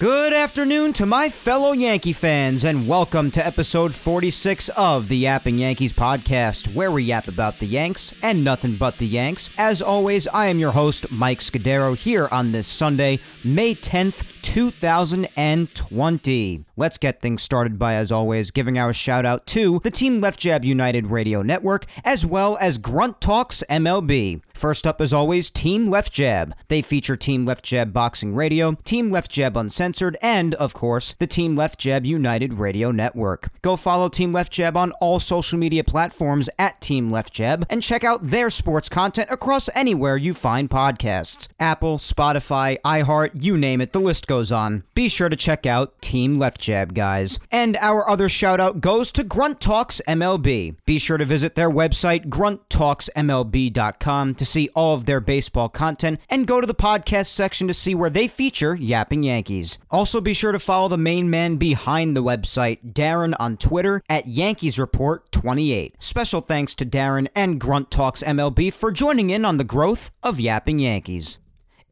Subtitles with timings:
[0.00, 5.58] Good afternoon to my fellow Yankee fans, and welcome to episode 46 of the Yapping
[5.58, 9.50] Yankees podcast, where we yap about the Yanks and nothing but the Yanks.
[9.58, 16.64] As always, I am your host, Mike Scudero, here on this Sunday, May 10th, 2020.
[16.80, 20.40] Let's get things started by, as always, giving our shout out to the Team Left
[20.40, 24.40] Jab United Radio Network, as well as Grunt Talks MLB.
[24.60, 26.54] First up, as always, Team Left Jab.
[26.68, 31.26] They feature Team Left Jab Boxing Radio, Team Left Jab Uncensored, and, of course, the
[31.26, 33.48] Team Left Jab United Radio Network.
[33.62, 37.82] Go follow Team Left Jab on all social media platforms at Team Left Jab and
[37.82, 43.80] check out their sports content across anywhere you find podcasts Apple, Spotify, iHeart, you name
[43.80, 44.84] it, the list goes on.
[44.94, 47.38] Be sure to check out Team Left Jab, guys.
[47.50, 50.76] And our other shout out goes to Grunt Talks MLB.
[50.86, 56.46] Be sure to visit their website, grunttalksmlb.com, to see all of their baseball content and
[56.46, 59.78] go to the podcast section to see where they feature Yapping Yankees.
[59.90, 64.26] Also, be sure to follow the main man behind the website, Darren, on Twitter at
[64.26, 66.02] Yankees Report 28.
[66.02, 70.40] Special thanks to Darren and Grunt Talks MLB for joining in on the growth of
[70.40, 71.38] Yapping Yankees.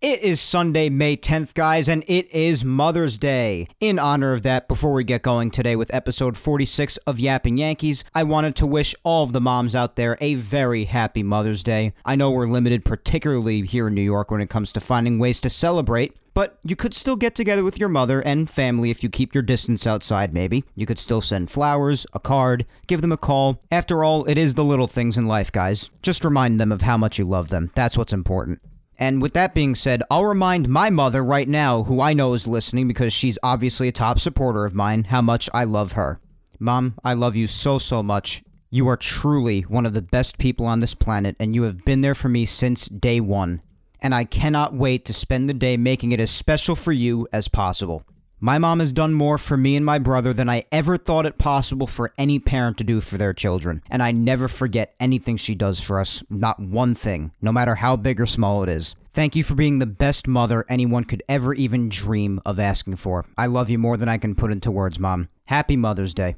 [0.01, 3.67] It is Sunday, May 10th, guys, and it is Mother's Day.
[3.81, 8.05] In honor of that, before we get going today with episode 46 of Yapping Yankees,
[8.15, 11.95] I wanted to wish all of the moms out there a very happy Mother's Day.
[12.05, 15.41] I know we're limited, particularly here in New York, when it comes to finding ways
[15.41, 16.17] to celebrate.
[16.33, 19.43] But you could still get together with your mother and family if you keep your
[19.43, 20.63] distance outside, maybe.
[20.77, 23.61] You could still send flowers, a card, give them a call.
[23.73, 25.91] After all, it is the little things in life, guys.
[26.03, 27.73] Just remind them of how much you love them.
[27.75, 28.61] That's what's important.
[28.99, 32.49] And with that being said, I'll remind my mother right now, who I know is
[32.49, 36.21] listening because she's obviously a top supporter of mine, how much I love her.
[36.59, 38.43] Mom, I love you so, so much.
[38.71, 42.01] You are truly one of the best people on this planet, and you have been
[42.01, 43.63] there for me since day one.
[44.01, 47.49] And I cannot wait to spend the day making it as special for you as
[47.49, 48.03] possible.
[48.41, 51.39] My mom has done more for me and my brother than I ever thought it
[51.39, 55.57] possible for any parent to do for their children, and I never forget anything she
[55.57, 58.95] does for us, not one thing, no matter how big or small it is.
[59.13, 63.25] Thank you for being the best mother anyone could ever even dream of asking for.
[63.37, 65.29] I love you more than I can put into words, Mom.
[65.47, 66.37] Happy Mother's Day.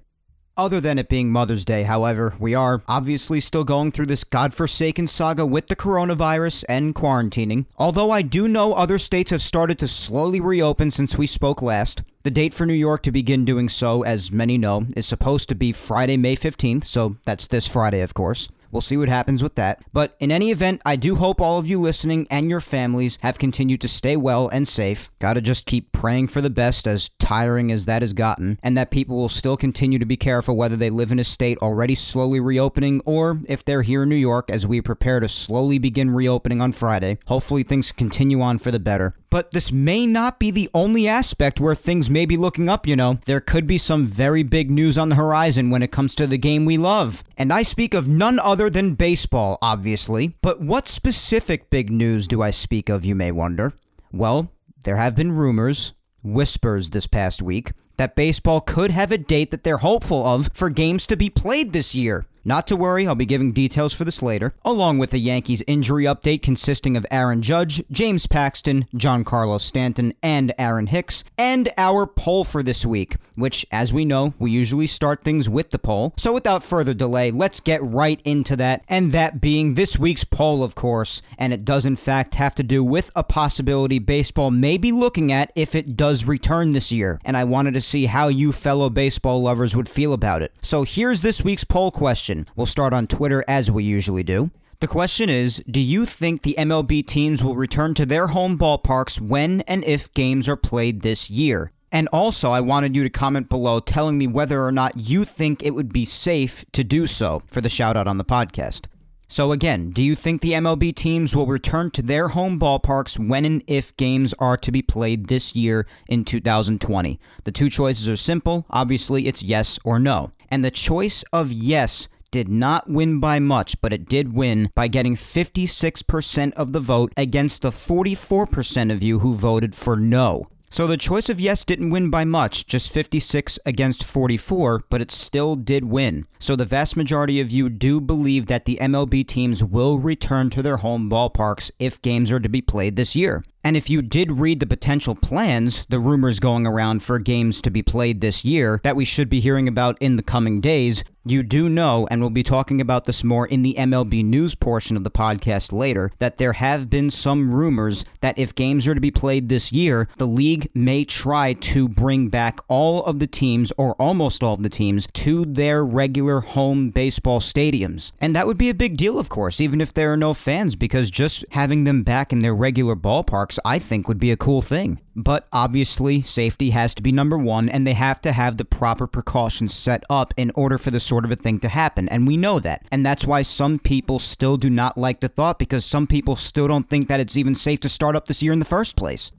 [0.61, 5.07] Other than it being Mother's Day, however, we are obviously still going through this godforsaken
[5.07, 7.65] saga with the coronavirus and quarantining.
[7.79, 12.03] Although I do know other states have started to slowly reopen since we spoke last.
[12.25, 15.55] The date for New York to begin doing so, as many know, is supposed to
[15.55, 18.47] be Friday, May 15th, so that's this Friday, of course.
[18.71, 19.83] We'll see what happens with that.
[19.93, 23.39] But in any event, I do hope all of you listening and your families have
[23.39, 25.11] continued to stay well and safe.
[25.19, 28.91] Gotta just keep praying for the best, as tiring as that has gotten, and that
[28.91, 32.41] people will still continue to be careful whether they live in a state already slowly
[32.41, 36.61] reopening or if they're here in New York as we prepare to slowly begin reopening
[36.61, 37.19] on Friday.
[37.29, 39.15] Hopefully, things continue on for the better.
[39.31, 42.97] But this may not be the only aspect where things may be looking up, you
[42.97, 43.21] know.
[43.27, 46.37] There could be some very big news on the horizon when it comes to the
[46.37, 47.23] game we love.
[47.37, 50.35] And I speak of none other than baseball, obviously.
[50.43, 53.73] But what specific big news do I speak of, you may wonder?
[54.13, 54.51] Well,
[54.83, 59.63] there have been rumors, whispers this past week, that baseball could have a date that
[59.63, 62.27] they're hopeful of for games to be played this year.
[62.45, 66.05] Not to worry, I'll be giving details for this later, along with a Yankees injury
[66.05, 72.45] update consisting of Aaron Judge, James Paxton, Giancarlo Stanton, and Aaron Hicks, and our poll
[72.45, 76.15] for this week, which, as we know, we usually start things with the poll.
[76.17, 80.65] So without further delay, let's get right into that, and that being this week's poll,
[80.65, 84.79] of course, and it does in fact have to do with a possibility baseball may
[84.79, 88.29] be looking at if it does return this year, and I wanted to see how
[88.29, 90.55] you fellow baseball lovers would feel about it.
[90.63, 92.30] So here's this week's poll question.
[92.57, 94.51] We'll start on Twitter as we usually do.
[94.81, 99.21] The question is Do you think the MLB teams will return to their home ballparks
[99.21, 101.73] when and if games are played this year?
[101.93, 105.63] And also, I wanted you to comment below telling me whether or not you think
[105.63, 108.87] it would be safe to do so for the shout out on the podcast.
[109.29, 113.45] So, again, do you think the MLB teams will return to their home ballparks when
[113.45, 117.21] and if games are to be played this year in 2020?
[117.45, 118.67] The two choices are simple.
[118.71, 120.33] Obviously, it's yes or no.
[120.49, 124.89] And the choice of yes did not win by much, but it did win by
[124.89, 130.47] getting 56% of the vote against the 44% of you who voted for no.
[130.73, 135.11] So the choice of yes didn't win by much, just 56 against 44, but it
[135.11, 136.27] still did win.
[136.39, 140.63] So the vast majority of you do believe that the MLB teams will return to
[140.63, 143.43] their home ballparks if games are to be played this year.
[143.63, 147.71] And if you did read the potential plans, the rumors going around for games to
[147.71, 151.43] be played this year that we should be hearing about in the coming days, you
[151.43, 155.05] do know, and we'll be talking about this more in the MLB news portion of
[155.05, 159.11] the podcast later, that there have been some rumors that if games are to be
[159.11, 163.95] played this year, the league may try to bring back all of the teams, or
[163.97, 168.13] almost all of the teams, to their regular home baseball stadiums.
[168.19, 170.75] And that would be a big deal, of course, even if there are no fans,
[170.75, 174.63] because just having them back in their regular ballpark I think would be a cool
[174.63, 175.01] thing.
[175.17, 179.07] But obviously, safety has to be number one, and they have to have the proper
[179.07, 182.09] precautions set up in order for this sort of a thing to happen.
[182.09, 182.87] And we know that.
[182.91, 186.69] And that's why some people still do not like the thought because some people still
[186.69, 189.33] don't think that it's even safe to start up this year in the first place.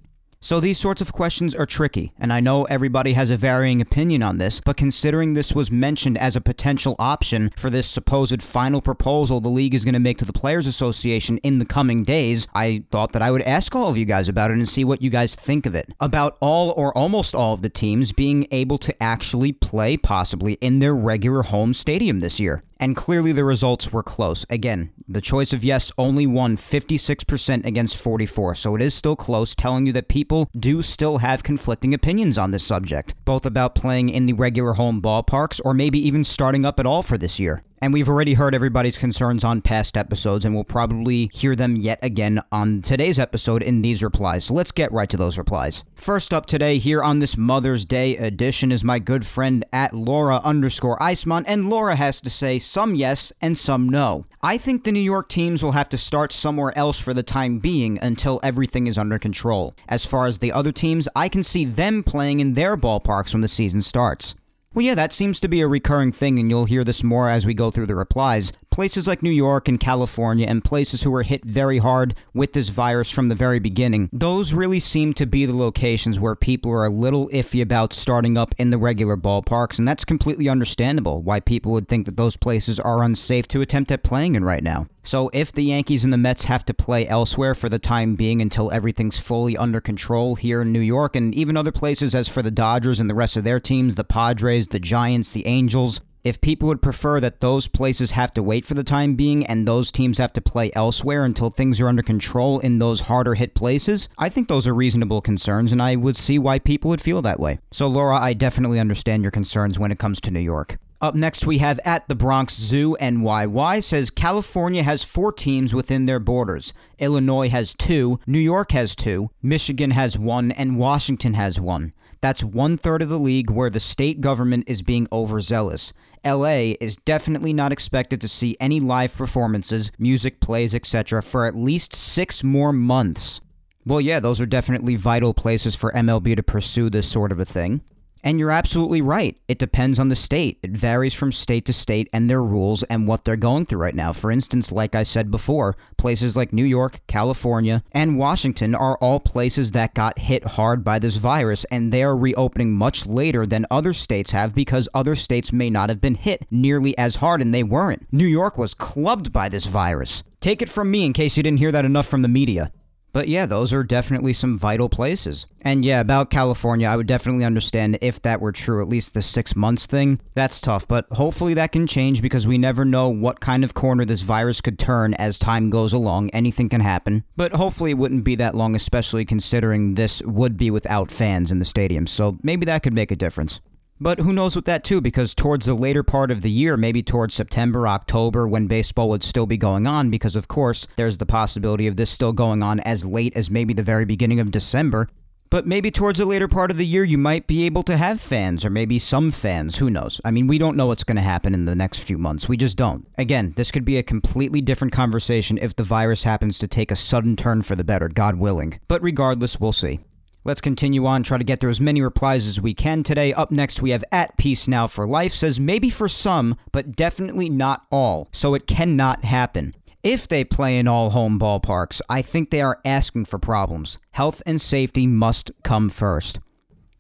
[0.44, 4.24] So these sorts of questions are tricky, and I know everybody has a varying opinion
[4.24, 8.82] on this, but considering this was mentioned as a potential option for this supposed final
[8.82, 12.48] proposal the league is going to make to the Players Association in the coming days,
[12.56, 15.04] I thought that I would ask all of you guys about it and see what
[15.04, 15.94] you guys think of it.
[16.00, 20.80] About all or almost all of the teams being able to actually play possibly in
[20.80, 24.44] their regular home stadium this year and clearly the results were close.
[24.50, 29.56] Again, the choice of yes only won 56% against 44, so it is still close,
[29.56, 34.10] telling you that people do still have conflicting opinions on this subject, both about playing
[34.10, 37.64] in the regular home ballparks or maybe even starting up at all for this year.
[37.84, 41.98] And we've already heard everybody's concerns on past episodes, and we'll probably hear them yet
[42.04, 44.46] again on today's episode in these replies.
[44.46, 45.84] So let's get right to those replies.
[45.96, 50.40] First up today, here on this Mother's Day edition, is my good friend at Laura
[50.44, 54.28] underscore Iceman, and Laura has to say some yes and some no.
[54.44, 57.58] I think the New York teams will have to start somewhere else for the time
[57.58, 59.74] being until everything is under control.
[59.90, 63.42] As far as the other teams, I can see them playing in their ballparks when
[63.42, 64.36] the season starts.
[64.74, 67.46] Well, yeah, that seems to be a recurring thing, and you'll hear this more as
[67.46, 68.54] we go through the replies.
[68.72, 72.70] Places like New York and California, and places who were hit very hard with this
[72.70, 76.86] virus from the very beginning, those really seem to be the locations where people are
[76.86, 81.42] a little iffy about starting up in the regular ballparks, and that's completely understandable why
[81.42, 84.88] people would think that those places are unsafe to attempt at playing in right now.
[85.04, 88.42] So, if the Yankees and the Mets have to play elsewhere for the time being
[88.42, 92.42] until everything's fully under control here in New York and even other places, as for
[92.42, 96.42] the Dodgers and the rest of their teams, the Padres, the Giants, the Angels, if
[96.42, 99.92] people would prefer that those places have to wait for the time being and those
[99.92, 104.08] teams have to play elsewhere until things are under control in those harder hit places,
[104.18, 107.40] I think those are reasonable concerns and I would see why people would feel that
[107.40, 107.60] way.
[107.72, 110.78] So, Laura, I definitely understand your concerns when it comes to New York.
[111.02, 116.06] Up next, we have at the Bronx Zoo NYY says California has four teams within
[116.06, 116.74] their borders.
[117.00, 121.94] Illinois has two, New York has two, Michigan has one, and Washington has one.
[122.22, 125.92] That's one third of the league where the state government is being overzealous.
[126.26, 131.24] LA is definitely not expected to see any live performances, music plays, etc.
[131.24, 133.42] for at least six more months.
[133.86, 137.46] Well, yeah, those are definitely vital places for MLB to pursue this sort of a
[137.46, 137.82] thing.
[138.24, 139.36] And you're absolutely right.
[139.48, 140.60] It depends on the state.
[140.62, 143.96] It varies from state to state and their rules and what they're going through right
[143.96, 144.14] now.
[144.14, 149.20] For instance, like I said before, places like New York, California, and Washington are all
[149.20, 153.66] places that got hit hard by this virus, and they are reopening much later than
[153.72, 157.54] other states have because other states may not have been hit nearly as hard, and
[157.54, 158.06] they weren't.
[158.12, 160.24] New York was clubbed by this virus.
[160.40, 162.72] Take it from me in case you didn't hear that enough from the media.
[163.14, 165.46] But yeah, those are definitely some vital places.
[165.62, 169.22] And yeah, about California, I would definitely understand if that were true, at least the
[169.22, 170.20] six months thing.
[170.34, 174.06] That's tough, but hopefully that can change because we never know what kind of corner
[174.06, 176.30] this virus could turn as time goes along.
[176.30, 177.24] Anything can happen.
[177.36, 181.60] But hopefully it wouldn't be that long, especially considering this would be without fans in
[181.60, 182.08] the stadium.
[182.08, 183.60] So maybe that could make a difference.
[184.04, 187.04] But who knows with that too, because towards the later part of the year, maybe
[187.04, 191.26] towards September, October, when baseball would still be going on, because of course, there's the
[191.28, 195.08] possibility of this still going on as late as maybe the very beginning of December.
[195.52, 198.20] But maybe towards the later part of the year, you might be able to have
[198.20, 199.78] fans, or maybe some fans.
[199.78, 200.20] Who knows?
[200.26, 202.50] I mean, we don't know what's going to happen in the next few months.
[202.50, 203.06] We just don't.
[203.20, 206.96] Again, this could be a completely different conversation if the virus happens to take a
[206.96, 208.80] sudden turn for the better, God willing.
[208.88, 210.00] But regardless, we'll see.
[210.44, 213.32] Let's continue on, try to get through as many replies as we can today.
[213.32, 217.48] Up next, we have At Peace Now for Life says maybe for some, but definitely
[217.48, 219.76] not all, so it cannot happen.
[220.02, 224.00] If they play in all home ballparks, I think they are asking for problems.
[224.14, 226.40] Health and safety must come first.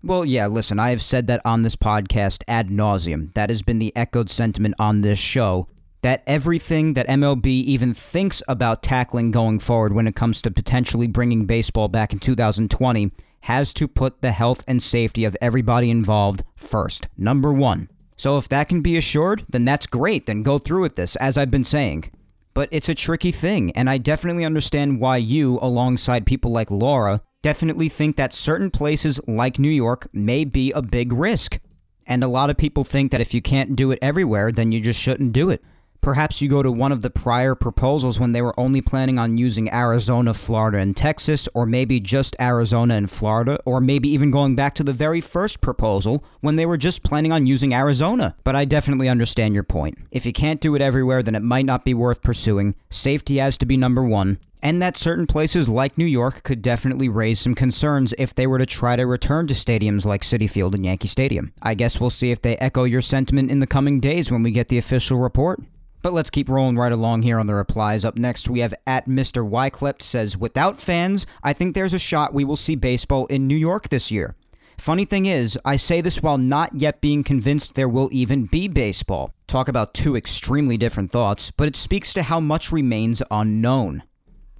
[0.03, 3.33] Well, yeah, listen, I have said that on this podcast ad nauseum.
[3.33, 5.67] That has been the echoed sentiment on this show.
[6.01, 11.07] that everything that MLB even thinks about tackling going forward when it comes to potentially
[11.07, 16.43] bringing baseball back in 2020 has to put the health and safety of everybody involved
[16.55, 17.07] first.
[17.17, 17.89] Number one.
[18.17, 20.27] So if that can be assured, then that's great.
[20.27, 22.11] Then go through with this, as I've been saying.
[22.53, 27.21] But it's a tricky thing, and I definitely understand why you, alongside people like Laura,
[27.41, 31.59] definitely think that certain places like New York may be a big risk.
[32.05, 34.81] And a lot of people think that if you can't do it everywhere, then you
[34.81, 35.63] just shouldn't do it.
[36.01, 39.37] Perhaps you go to one of the prior proposals when they were only planning on
[39.37, 44.55] using Arizona, Florida, and Texas, or maybe just Arizona and Florida, or maybe even going
[44.55, 48.35] back to the very first proposal when they were just planning on using Arizona.
[48.43, 49.99] But I definitely understand your point.
[50.09, 52.73] If you can't do it everywhere, then it might not be worth pursuing.
[52.89, 54.39] Safety has to be number one.
[54.63, 58.57] And that certain places like New York could definitely raise some concerns if they were
[58.57, 61.53] to try to return to stadiums like Citi Field and Yankee Stadium.
[61.61, 64.49] I guess we'll see if they echo your sentiment in the coming days when we
[64.49, 65.59] get the official report.
[66.01, 68.03] But let's keep rolling right along here on the replies.
[68.03, 69.47] Up next, we have at Mr.
[69.47, 73.55] Wyclipped says, Without fans, I think there's a shot we will see baseball in New
[73.55, 74.35] York this year.
[74.77, 78.67] Funny thing is, I say this while not yet being convinced there will even be
[78.67, 79.31] baseball.
[79.45, 84.01] Talk about two extremely different thoughts, but it speaks to how much remains unknown.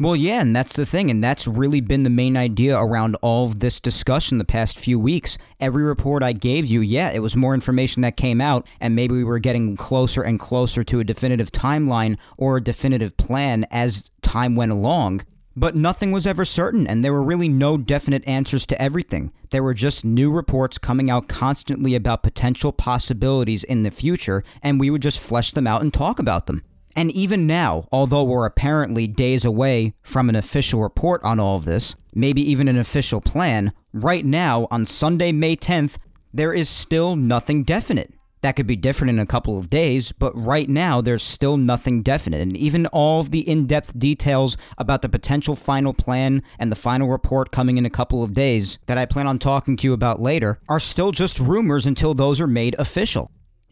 [0.02, 3.46] Well, yeah, and that's the thing, and that's really been the main idea around all
[3.46, 5.38] of this discussion the past few weeks.
[5.60, 9.14] Every report I gave you, yeah, it was more information that came out, and maybe
[9.14, 14.10] we were getting closer and closer to a definitive timeline or a definitive plan as
[14.24, 15.22] time went along.
[15.56, 19.32] But nothing was ever certain, and there were really no definite answers to everything.
[19.52, 24.80] There were just new reports coming out constantly about potential possibilities in the future, and
[24.80, 26.64] we would just flesh them out and talk about them.
[26.96, 31.66] And even now, although we're apparently days away from an official report on all of
[31.66, 35.98] this, maybe even an official plan, right now, on Sunday, May 10th,
[36.34, 38.14] there is still nothing definite.
[38.42, 42.02] That could be different in a couple of days, but right now there's still nothing
[42.02, 42.42] definite.
[42.42, 46.76] And even all of the in depth details about the potential final plan and the
[46.76, 49.94] final report coming in a couple of days that I plan on talking to you
[49.94, 53.32] about later are still just rumors until those are made official.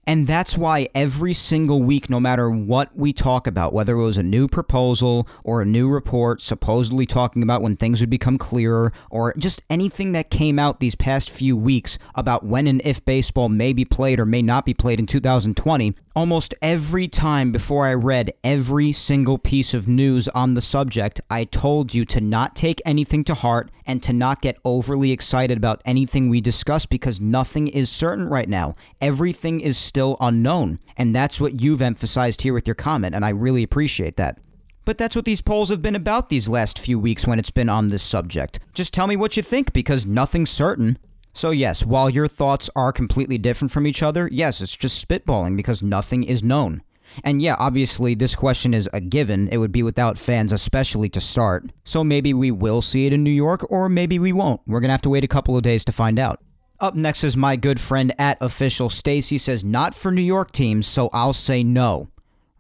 [0.09, 4.17] And that's why every single week, no matter what we talk about, whether it was
[4.17, 8.91] a new proposal or a new report supposedly talking about when things would become clearer,
[9.11, 13.49] or just anything that came out these past few weeks about when and if baseball
[13.49, 17.93] may be played or may not be played in 2020, almost every time before I
[17.93, 22.81] read every single piece of news on the subject, I told you to not take
[22.83, 27.69] anything to heart and to not get overly excited about anything we discuss because nothing
[27.69, 28.73] is certain right now.
[28.99, 30.79] Everything is still unknown.
[30.97, 34.39] And that's what you've emphasized here with your comment, and I really appreciate that.
[34.83, 37.69] But that's what these polls have been about these last few weeks when it's been
[37.69, 38.59] on this subject.
[38.73, 40.97] Just tell me what you think because nothing's certain.
[41.33, 45.55] So, yes, while your thoughts are completely different from each other, yes, it's just spitballing
[45.55, 46.81] because nothing is known.
[47.24, 49.48] And yeah, obviously, this question is a given.
[49.50, 51.71] It would be without fans, especially to start.
[51.83, 54.62] So maybe we will see it in New York, or maybe we won't.
[54.67, 56.41] We're going to have to wait a couple of days to find out.
[56.79, 60.88] Up next is my good friend at official Stacy says not for New York teams,
[60.88, 62.09] so I'll say no.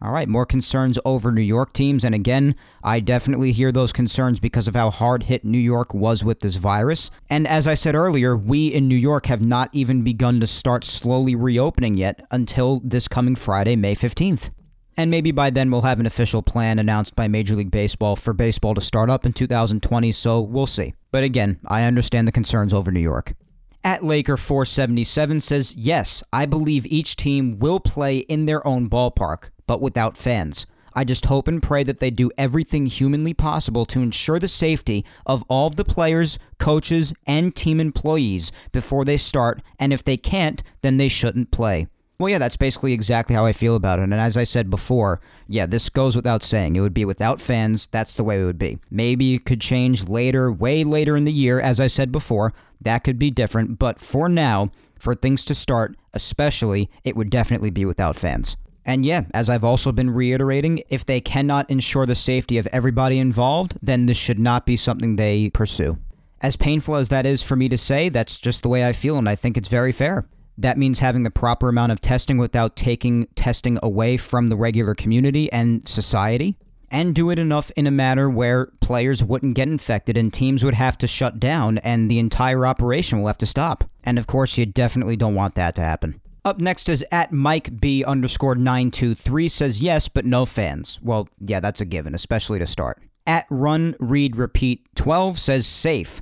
[0.01, 2.05] All right, more concerns over New York teams.
[2.05, 6.23] And again, I definitely hear those concerns because of how hard hit New York was
[6.23, 7.11] with this virus.
[7.29, 10.85] And as I said earlier, we in New York have not even begun to start
[10.85, 14.51] slowly reopening yet until this coming Friday, May 15th.
[14.95, 18.33] And maybe by then we'll have an official plan announced by Major League Baseball for
[18.33, 20.93] baseball to start up in 2020, so we'll see.
[21.11, 23.33] But again, I understand the concerns over New York.
[23.81, 29.51] At Laker 477 says, Yes, I believe each team will play in their own ballpark,
[29.69, 30.65] but without fans.
[30.95, 35.05] I just hope and pray that they do everything humanly possible to ensure the safety
[35.27, 40.17] of all of the players, coaches, and team employees before they start, and if they
[40.17, 41.85] can't, then they shouldn't play.
[42.17, 44.05] Well, yeah, that's basically exactly how I feel about it.
[44.05, 46.75] And as I said before, yeah, this goes without saying.
[46.75, 47.85] It would be without fans.
[47.91, 48.79] That's the way it would be.
[48.89, 52.55] Maybe it could change later, way later in the year, as I said before.
[52.81, 53.77] That could be different.
[53.77, 58.57] But for now, for things to start, especially, it would definitely be without fans.
[58.89, 63.19] And yeah, as I've also been reiterating, if they cannot ensure the safety of everybody
[63.19, 65.99] involved, then this should not be something they pursue.
[66.41, 69.19] As painful as that is for me to say, that's just the way I feel,
[69.19, 70.27] and I think it's very fair.
[70.57, 74.95] That means having the proper amount of testing without taking testing away from the regular
[74.95, 76.57] community and society.
[76.89, 80.73] And do it enough in a manner where players wouldn't get infected and teams would
[80.73, 83.83] have to shut down and the entire operation will have to stop.
[84.03, 86.21] And of course, you definitely don't want that to happen.
[86.45, 90.99] Up next is at Mike B underscore 923 says yes, but no fans.
[91.01, 93.01] Well, yeah, that's a given, especially to start.
[93.27, 96.21] At Run Read Repeat 12 says safe.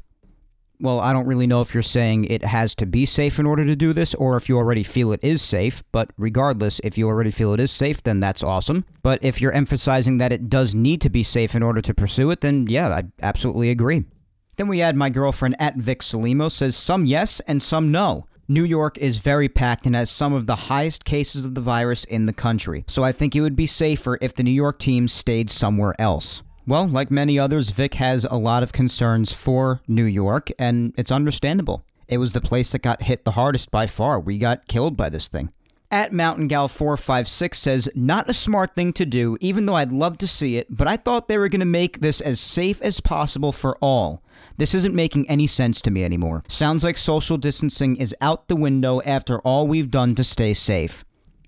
[0.79, 3.65] Well, I don't really know if you're saying it has to be safe in order
[3.65, 7.07] to do this or if you already feel it is safe, but regardless, if you
[7.07, 8.85] already feel it is safe, then that's awesome.
[9.01, 12.29] But if you're emphasizing that it does need to be safe in order to pursue
[12.29, 14.05] it, then yeah, I absolutely agree.
[14.57, 18.25] Then we add my girlfriend at Vic Salimo says some yes and some no.
[18.49, 22.05] New York is very packed and has some of the highest cases of the virus
[22.05, 25.09] in the country, so I think it would be safer if the New York team
[25.09, 26.43] stayed somewhere else.
[26.65, 31.11] Well, like many others, Vic has a lot of concerns for New York, and it's
[31.11, 31.83] understandable.
[32.07, 34.17] It was the place that got hit the hardest by far.
[34.17, 35.51] We got killed by this thing.
[35.91, 40.17] At Mountain Gal 456 says, Not a smart thing to do, even though I'd love
[40.19, 43.01] to see it, but I thought they were going to make this as safe as
[43.01, 44.21] possible for all.
[44.57, 46.43] This isn't making any sense to me anymore.
[46.47, 51.05] Sounds like social distancing is out the window after all we've done to stay safe.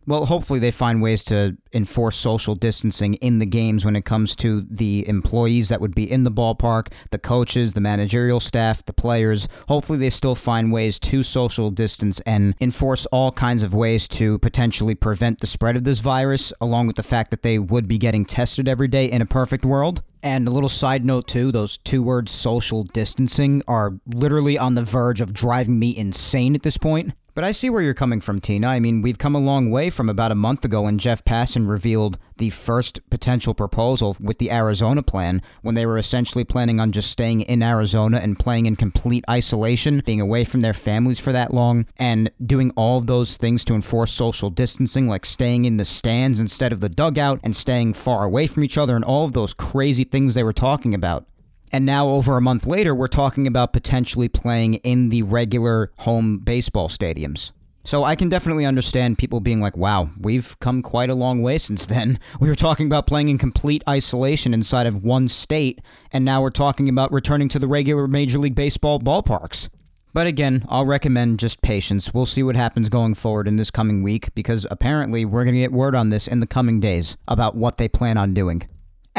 [0.10, 4.36] Well, hopefully they find ways to enforce social distancing in the games when it comes
[4.38, 8.92] to the employees that would be in the ballpark, the coaches, the managerial staff, the
[8.92, 9.48] players.
[9.68, 14.40] Hopefully they still find ways to social distance and enforce all kinds of ways to
[14.40, 18.00] potentially prevent the spread of this virus, along with the fact that they would be
[18.00, 20.02] getting tested every day in a perfect world.
[20.24, 24.84] And a little side note too, those two words social distancing are literally on the
[24.84, 27.14] verge of driving me insane at this point.
[27.40, 28.68] But I see where you're coming from, Tina.
[28.68, 31.70] I mean, we've come a long way from about a month ago when Jeff Passan
[31.70, 36.92] revealed the first potential proposal with the Arizona plan, when they were essentially planning on
[36.92, 41.32] just staying in Arizona and playing in complete isolation, being away from their families for
[41.32, 45.86] that long, and doing all those things to enforce social distancing, like staying in the
[45.86, 49.32] stands instead of the dugout and staying far away from each other, and all of
[49.32, 51.26] those crazy things they were talking about.
[51.72, 56.40] And now, over a month later, we're talking about potentially playing in the regular home
[56.40, 57.52] baseball stadiums.
[57.86, 61.58] So I can definitely understand people being like, wow, we've come quite a long way
[61.58, 62.20] since then.
[62.40, 66.52] We were talking about playing in complete isolation inside of one state, and now we're
[66.52, 69.70] talking about returning to the regular Major League Baseball ballparks.
[70.14, 72.14] But again, I'll recommend just patience.
[72.14, 75.62] We'll see what happens going forward in this coming week because apparently we're going to
[75.62, 78.68] get word on this in the coming days about what they plan on doing.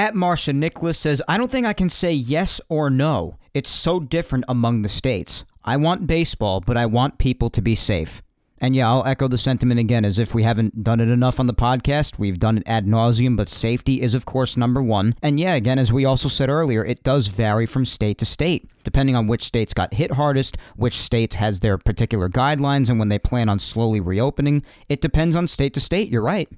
[0.01, 3.37] At Marcia Nicholas says, I don't think I can say yes or no.
[3.53, 5.45] It's so different among the states.
[5.63, 8.23] I want baseball, but I want people to be safe.
[8.63, 11.49] And yeah, I'll echo the sentiment again as if we haven't done it enough on
[11.49, 12.19] the podcast.
[12.19, 15.17] We've done it ad nauseum, but safety is, of course, number one.
[15.21, 18.71] And yeah, again, as we also said earlier, it does vary from state to state,
[18.85, 23.11] depending on which states got hit hardest, which state has their particular guidelines, and when
[23.11, 24.65] they plan on slowly reopening.
[24.89, 26.49] It depends on state to state, you're right.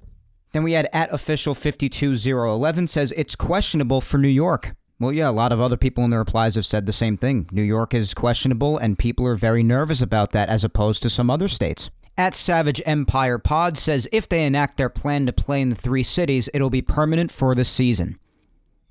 [0.52, 4.74] Then we had at official 52011 says it's questionable for New York.
[5.00, 7.48] Well, yeah, a lot of other people in the replies have said the same thing.
[7.50, 11.28] New York is questionable, and people are very nervous about that as opposed to some
[11.28, 11.90] other states.
[12.16, 16.02] At Savage Empire Pod says if they enact their plan to play in the three
[16.02, 18.18] cities, it'll be permanent for the season.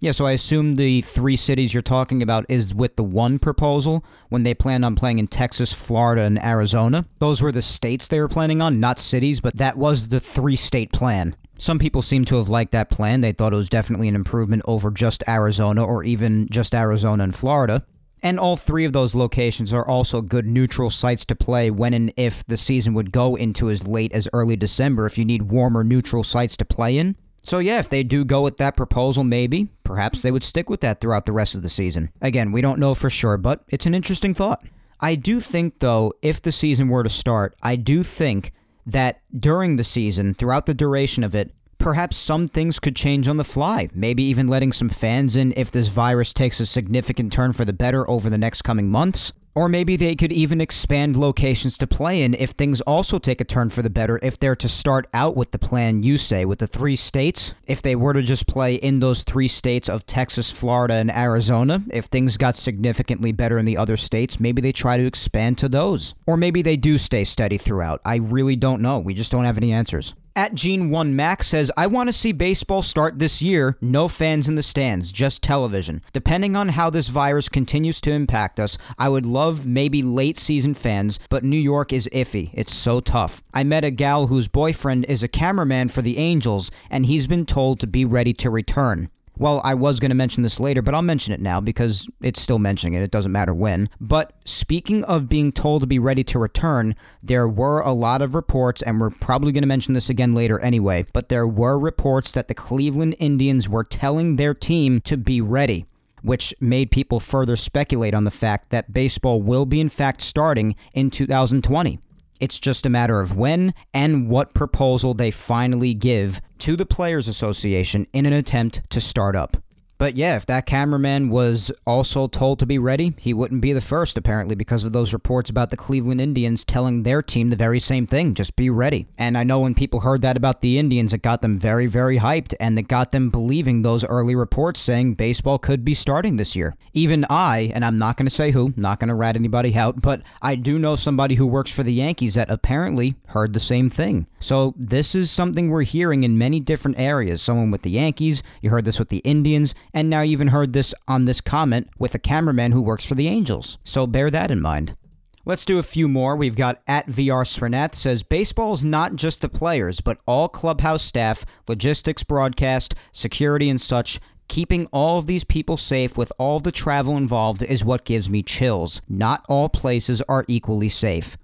[0.02, 4.04] Yeah, so I assume the three cities you're talking about is with the one proposal
[4.30, 7.06] when they planned on playing in Texas, Florida, and Arizona.
[7.19, 10.56] Those were the states they were planning on, not cities, but that was the three
[10.56, 11.36] state plan.
[11.62, 13.21] Some people seem to have liked that plan.
[13.21, 17.36] They thought it was definitely an improvement over just Arizona or even just Arizona and
[17.36, 17.84] Florida.
[18.24, 22.12] And all three of those locations are also good neutral sites to play when and
[22.17, 25.84] if the season would go into as late as early December if you need warmer
[25.84, 27.15] neutral sites to play in.
[27.43, 30.82] So, yeah, if they do go with that proposal, maybe, perhaps they would stick with
[30.82, 32.10] that throughout the rest of the season.
[32.24, 34.65] Again, we don't know for sure, but it's an interesting thought.
[35.00, 38.52] I do think, though, if the season were to start, I do think
[38.86, 43.38] that during the season, throughout the duration of it, perhaps some things could change on
[43.38, 43.89] the fly.
[43.94, 47.74] Maybe even letting some fans in if this virus takes a significant turn for the
[47.74, 49.34] better over the next coming months.
[49.54, 53.46] Or maybe they could even expand locations to play in if things also take a
[53.46, 54.20] turn for the better.
[54.24, 57.82] If they're to start out with the plan you say, with the three states, if
[57.82, 62.06] they were to just play in those three states of Texas, Florida, and Arizona, if
[62.06, 66.16] things got significantly better in the other states, maybe they try to expand to those.
[66.26, 68.00] Or maybe they do stay steady throughout.
[68.06, 69.00] I really don't know.
[69.00, 70.16] We just don't have any answers.
[70.34, 73.78] At Gene1 Max says, I want to see baseball start this year.
[73.82, 76.02] No fans in the stands, just television.
[76.13, 80.74] Depending on how this virus continues to impact us, I would love maybe late season
[80.74, 82.52] fans, but New York is iffy.
[82.54, 83.44] It's so tough.
[83.54, 87.46] I met a gal whose boyfriend is a cameraman for the Angels, and he's been
[87.46, 89.10] told to be ready to return.
[89.38, 92.41] Well, I was going to mention this later, but I'll mention it now because it's
[92.41, 93.04] still mentioning it.
[93.04, 93.89] It doesn't matter when.
[94.00, 98.36] But speaking of being told to be ready to return, there were a lot of
[98.36, 102.32] reports, and we're probably going to mention this again later anyway, but there were reports
[102.34, 105.86] that the Cleveland Indians were telling their team to be ready
[106.22, 110.76] which made people further speculate on the fact that baseball will be in fact starting
[110.94, 112.00] in 2020.
[112.41, 117.27] It's just a matter of when and what proposal they finally give to the Players
[117.27, 119.58] Association in an attempt to start up.
[120.02, 123.82] But yeah, if that cameraman was also told to be ready, he wouldn't be the
[123.82, 127.80] first, apparently, because of those reports about the Cleveland Indians telling their team the very
[127.80, 129.06] same thing just be ready.
[129.20, 132.18] And I know when people heard that about the Indians, it got them very, very
[132.18, 136.56] hyped, and it got them believing those early reports saying baseball could be starting this
[136.56, 136.76] year.
[136.94, 140.02] Even I, and I'm not going to say who, not going to rat anybody out,
[140.02, 143.88] but I do know somebody who works for the Yankees that apparently heard the same
[143.88, 144.26] thing.
[144.40, 147.44] So this is something we're hearing in many different areas.
[147.44, 150.73] Someone with the Yankees, you heard this with the Indians, and now you even heard
[150.73, 153.77] this on this comment with a cameraman who works for the Angels.
[153.84, 154.95] So bear that in mind.
[155.43, 156.36] Let's do a few more.
[156.36, 161.01] We've got at VR Srinath says baseball is not just the players, but all clubhouse
[161.01, 164.19] staff, logistics, broadcast, security, and such.
[164.47, 168.43] Keeping all of these people safe with all the travel involved is what gives me
[168.43, 169.01] chills.
[169.10, 171.38] Not all places are equally safe.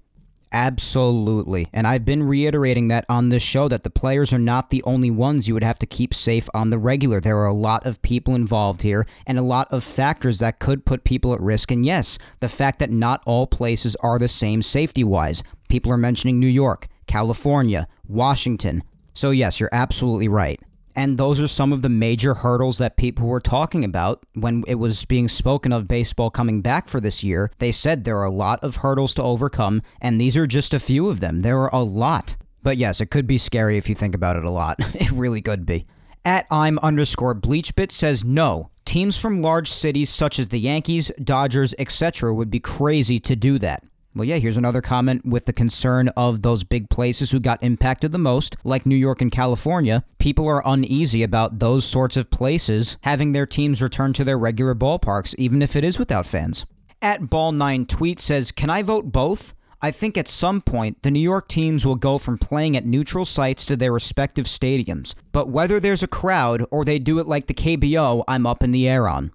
[0.51, 1.67] Absolutely.
[1.73, 5.11] And I've been reiterating that on this show that the players are not the only
[5.11, 7.19] ones you would have to keep safe on the regular.
[7.19, 10.85] There are a lot of people involved here and a lot of factors that could
[10.85, 11.71] put people at risk.
[11.71, 15.43] And yes, the fact that not all places are the same safety wise.
[15.67, 18.83] People are mentioning New York, California, Washington.
[19.13, 20.61] So, yes, you're absolutely right.
[20.97, 24.75] And those are some of the major hurdles that people were talking about when it
[24.75, 27.51] was being spoken of baseball coming back for this year.
[27.59, 30.79] They said there are a lot of hurdles to overcome, and these are just a
[30.79, 31.43] few of them.
[31.43, 32.35] There are a lot.
[32.63, 34.77] But yes, it could be scary if you think about it a lot.
[34.95, 35.85] it really could be.
[36.25, 38.71] At I'm underscore bleachbit says no.
[38.83, 42.33] Teams from large cities such as the Yankees, Dodgers, etc.
[42.33, 43.83] would be crazy to do that.
[44.17, 48.11] Well, yeah, here's another comment with the concern of those big places who got impacted
[48.11, 50.03] the most, like New York and California.
[50.17, 54.73] People are uneasy about those sorts of places having their teams return to their regular
[54.73, 56.65] ballparks, even if it is without fans.
[56.99, 59.53] At Ball9 Tweet says, Can I vote both?
[59.83, 63.23] I think at some point the New York teams will go from playing at neutral
[63.23, 65.13] sites to their respective stadiums.
[65.31, 68.71] But whether there's a crowd or they do it like the KBO, I'm up in
[68.71, 69.31] the air on.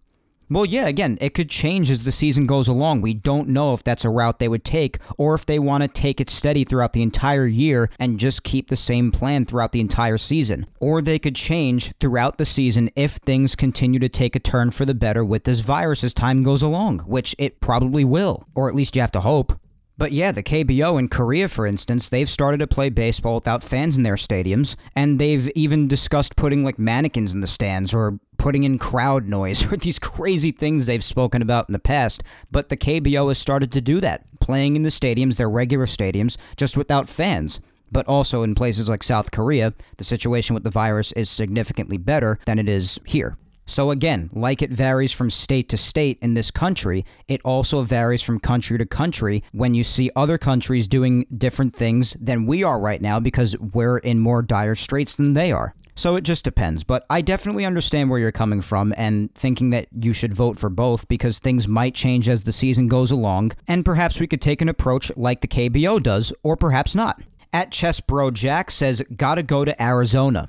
[0.53, 3.01] Well, yeah, again, it could change as the season goes along.
[3.01, 5.89] We don't know if that's a route they would take or if they want to
[5.89, 9.81] take it steady throughout the entire year and just keep the same plan throughout the
[9.81, 10.67] entire season.
[10.79, 14.85] Or they could change throughout the season if things continue to take a turn for
[14.85, 18.75] the better with this virus as time goes along, which it probably will, or at
[18.75, 19.59] least you have to hope.
[19.99, 23.97] But yeah, the KBO in Korea, for instance, they've started to play baseball without fans
[23.97, 28.65] in their stadiums, and they've even discussed putting like mannequins in the stands or putting
[28.65, 32.25] in crowd noise or these crazy things they've spoken about in the past.
[32.51, 36.37] But the KBO has started to do that, playing in the stadiums, their regular stadiums,
[36.57, 37.61] just without fans.
[37.93, 42.41] But also in places like South Korea, the situation with the virus is significantly better
[42.45, 43.37] than it is here.
[43.65, 48.23] So, again, like it varies from state to state in this country, it also varies
[48.23, 52.81] from country to country when you see other countries doing different things than we are
[52.81, 55.77] right now because we're in more dire straits than they are.
[55.95, 56.85] So it just depends.
[56.85, 60.71] But I definitely understand where you're coming from and thinking that you should vote for
[60.71, 64.63] both because things might change as the season goes along, and perhaps we could take
[64.63, 67.21] an approach like the KBO does, or perhaps not.
[67.53, 70.49] At Chess Bro Jack says, gotta go to Arizona.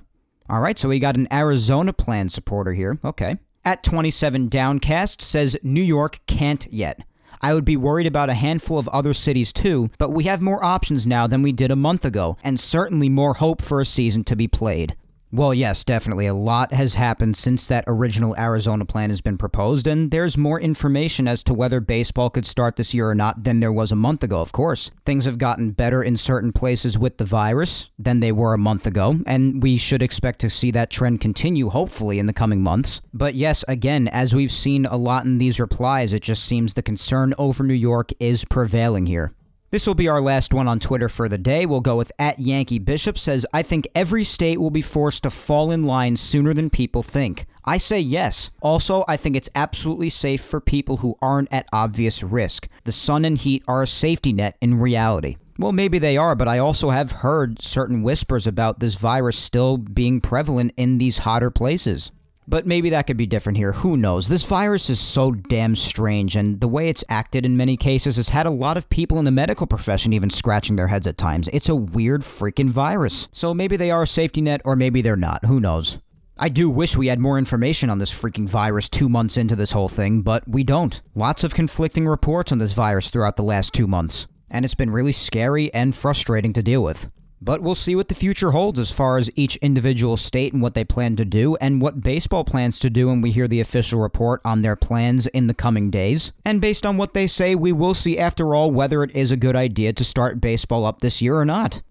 [0.50, 3.00] All right, so we got an Arizona plan supporter here.
[3.04, 3.38] Okay.
[3.66, 7.00] At 27 Downcast says, New York can't yet.
[7.42, 10.64] I would be worried about a handful of other cities too, but we have more
[10.64, 14.24] options now than we did a month ago, and certainly more hope for a season
[14.26, 14.96] to be played.
[15.36, 16.28] Well, yes, definitely.
[16.28, 20.62] A lot has happened since that original Arizona plan has been proposed, and there's more
[20.62, 23.96] information as to whether baseball could start this year or not than there was a
[23.96, 24.92] month ago, of course.
[25.08, 28.86] Things have gotten better in certain places with the virus than they were a month
[28.86, 33.02] ago, and we should expect to see that trend continue, hopefully, in the coming months.
[33.12, 36.84] But yes, again, as we've seen a lot in these replies, it just seems the
[36.84, 39.34] concern over New York is prevailing here.
[39.74, 41.66] This will be our last one on Twitter for the day.
[41.66, 45.32] We'll go with at Yankee Bishop says, I think every state will be forced to
[45.32, 47.48] fall in line sooner than people think.
[47.66, 48.52] I say yes.
[48.62, 52.68] Also, I think it's absolutely safe for people who aren't at obvious risk.
[52.84, 55.38] The sun and heat are a safety net in reality.
[55.58, 59.78] Well, maybe they are, but I also have heard certain whispers about this virus still
[59.78, 62.12] being prevalent in these hotter places.
[62.48, 63.72] But maybe that could be different here.
[63.72, 64.28] Who knows?
[64.28, 68.30] This virus is so damn strange, and the way it's acted in many cases has
[68.30, 71.50] had a lot of people in the medical profession even scratching their heads at times.
[71.54, 73.28] It's a weird freaking virus.
[73.32, 75.46] So maybe they are a safety net, or maybe they're not.
[75.46, 76.00] Who knows?
[76.38, 79.72] I do wish we had more information on this freaking virus two months into this
[79.72, 81.00] whole thing, but we don't.
[81.14, 84.90] Lots of conflicting reports on this virus throughout the last two months, and it's been
[84.90, 87.08] really scary and frustrating to deal with.
[87.44, 90.76] But we'll see what the future holds as far as each individual state and what
[90.76, 94.00] they plan to do, and what baseball plans to do when we hear the official
[94.00, 96.32] report on their plans in the coming days.
[96.46, 99.38] And based on what they say, we will see after all whether it is a
[99.38, 101.82] good idea to start baseball up this year or not.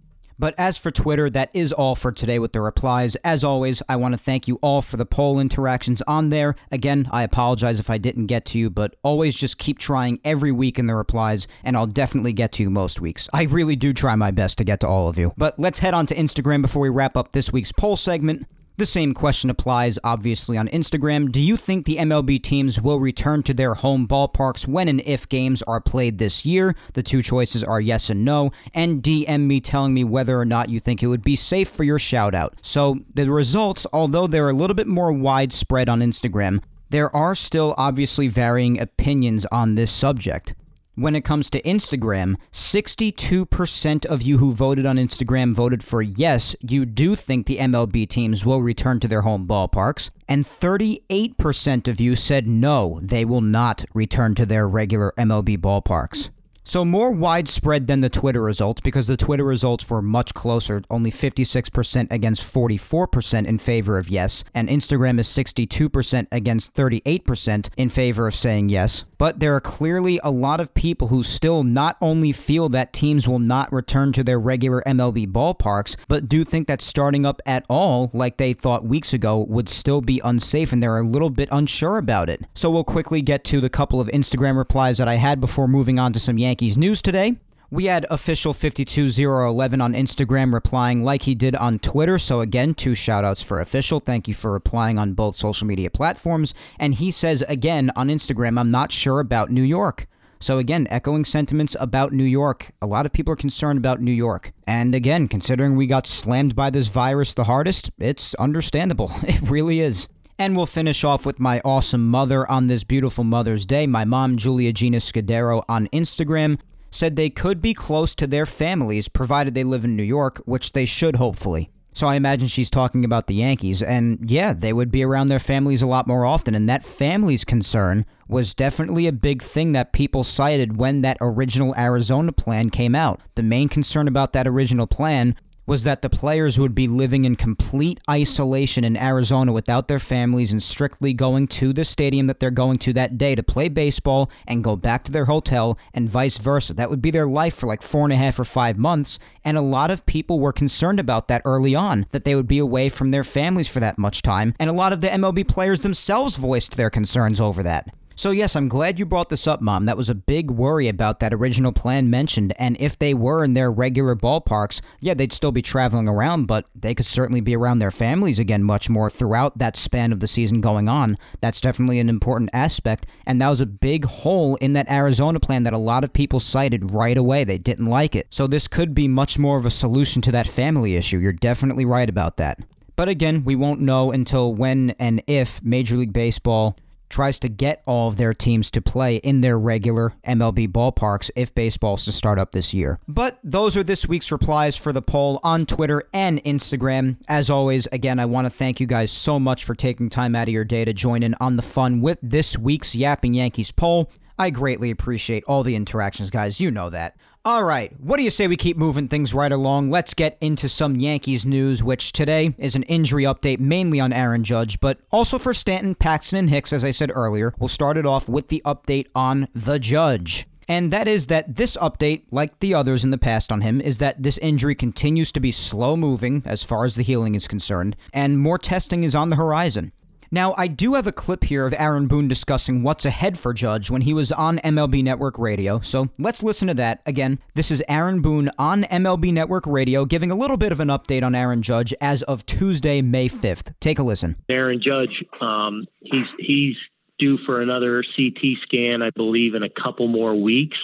[0.43, 3.15] But as for Twitter, that is all for today with the replies.
[3.23, 6.57] As always, I want to thank you all for the poll interactions on there.
[6.73, 10.51] Again, I apologize if I didn't get to you, but always just keep trying every
[10.51, 13.29] week in the replies, and I'll definitely get to you most weeks.
[13.33, 15.33] I really do try my best to get to all of you.
[15.37, 18.45] But let's head on to Instagram before we wrap up this week's poll segment.
[18.79, 21.31] The same question applies, obviously, on Instagram.
[21.31, 25.29] Do you think the MLB teams will return to their home ballparks when and if
[25.29, 26.75] games are played this year?
[26.95, 28.51] The two choices are yes and no.
[28.73, 31.85] And DM me telling me whether or not you think it would be safe for
[31.85, 32.55] your shout out.
[32.63, 37.75] So, the results, although they're a little bit more widespread on Instagram, there are still
[37.77, 40.55] obviously varying opinions on this subject.
[40.95, 46.55] When it comes to Instagram, 62% of you who voted on Instagram voted for yes,
[46.61, 51.99] you do think the MLB teams will return to their home ballparks, and 38% of
[51.99, 56.29] you said no, they will not return to their regular MLB ballparks.
[56.65, 61.11] So more widespread than the Twitter results because the Twitter results were much closer, only
[61.11, 68.29] 56% against 44% in favor of yes, and Instagram is 62% against 38% in favor
[68.29, 69.05] of saying yes.
[69.19, 73.29] But there are clearly a lot of people who still not only feel that teams
[73.29, 77.65] will not return to their regular MLB ballparks, but do think that starting up at
[77.69, 81.49] all, like they thought weeks ago, would still be unsafe and they're a little bit
[81.51, 82.43] unsure about it.
[82.55, 85.99] So we'll quickly get to the couple of Instagram replies that I had before moving
[85.99, 87.37] on to some Yankees Yankees news today.
[87.71, 92.19] We had official 52011 on Instagram replying like he did on Twitter.
[92.19, 94.01] So, again, two shout outs for official.
[94.01, 96.53] Thank you for replying on both social media platforms.
[96.79, 100.07] And he says again on Instagram, I'm not sure about New York.
[100.41, 102.73] So, again, echoing sentiments about New York.
[102.83, 104.53] A lot of people are concerned about New York.
[104.67, 109.11] And again, considering we got slammed by this virus the hardest, it's understandable.
[109.23, 110.07] It really is.
[110.43, 113.87] And we'll finish off with my awesome mother on this beautiful Mother's Day.
[113.87, 116.59] My mom, Julia Gina Scudero, on Instagram
[116.91, 120.73] said they could be close to their families provided they live in New York, which
[120.73, 121.71] they should hopefully.
[121.93, 125.39] So I imagine she's talking about the Yankees, and yeah, they would be around their
[125.39, 126.57] families a lot more often.
[126.57, 131.73] And that family's concern was definitely a big thing that people cited when that original
[131.79, 133.21] Arizona plan came out.
[133.37, 137.37] The main concern about that original plan was that the players would be living in
[137.37, 142.51] complete isolation in Arizona without their families and strictly going to the stadium that they're
[142.51, 146.39] going to that day to play baseball and go back to their hotel and vice
[146.39, 146.75] versa.
[146.75, 149.19] That would be their life for like four and a half or five months.
[149.45, 152.59] And a lot of people were concerned about that early on, that they would be
[152.59, 154.55] away from their families for that much time.
[154.59, 157.89] And a lot of the MLB players themselves voiced their concerns over that.
[158.23, 159.87] So, yes, I'm glad you brought this up, Mom.
[159.87, 162.55] That was a big worry about that original plan mentioned.
[162.57, 166.67] And if they were in their regular ballparks, yeah, they'd still be traveling around, but
[166.73, 170.29] they could certainly be around their families again much more throughout that span of the
[170.29, 171.19] season going on.
[171.41, 173.07] That's definitely an important aspect.
[173.27, 176.39] And that was a big hole in that Arizona plan that a lot of people
[176.39, 177.43] cited right away.
[177.43, 178.29] They didn't like it.
[178.31, 181.19] So, this could be much more of a solution to that family issue.
[181.19, 182.61] You're definitely right about that.
[182.95, 186.77] But again, we won't know until when and if Major League Baseball
[187.13, 191.55] tries to get all of their teams to play in their regular MLB ballparks if
[191.55, 192.99] baseball's to start up this year.
[193.07, 197.19] But those are this week's replies for the poll on Twitter and Instagram.
[197.29, 200.49] As always, again, I want to thank you guys so much for taking time out
[200.49, 204.11] of your day to join in on the fun with this week's Yapping Yankees poll.
[204.39, 206.61] I greatly appreciate all the interactions, guys.
[206.61, 207.17] You know that.
[207.45, 209.91] All right, what do you say we keep moving things right along?
[209.91, 214.45] Let's get into some Yankees news, which today is an injury update mainly on Aaron
[214.45, 217.53] Judge, but also for Stanton, Paxton, and Hicks, as I said earlier.
[217.59, 220.47] We'll start it off with the update on the Judge.
[220.69, 223.99] And that is that this update, like the others in the past on him, is
[223.99, 227.97] that this injury continues to be slow moving as far as the healing is concerned,
[228.13, 229.91] and more testing is on the horizon.
[230.35, 233.91] Now, I do have a clip here of Aaron Boone discussing what's ahead for Judge
[233.91, 237.03] when he was on MLB Network Radio, so let's listen to that.
[237.05, 240.89] Again, this is Aaron Boone on MLB Network Radio giving a little bit of an
[240.89, 243.75] update on Aaron Judge as of Tuesday, May 5th.
[243.79, 244.37] Take a listen.
[244.49, 246.81] Aaron Judge, um, he's he's
[247.19, 250.79] due for another CT scan, I believe, in a couple more weeks.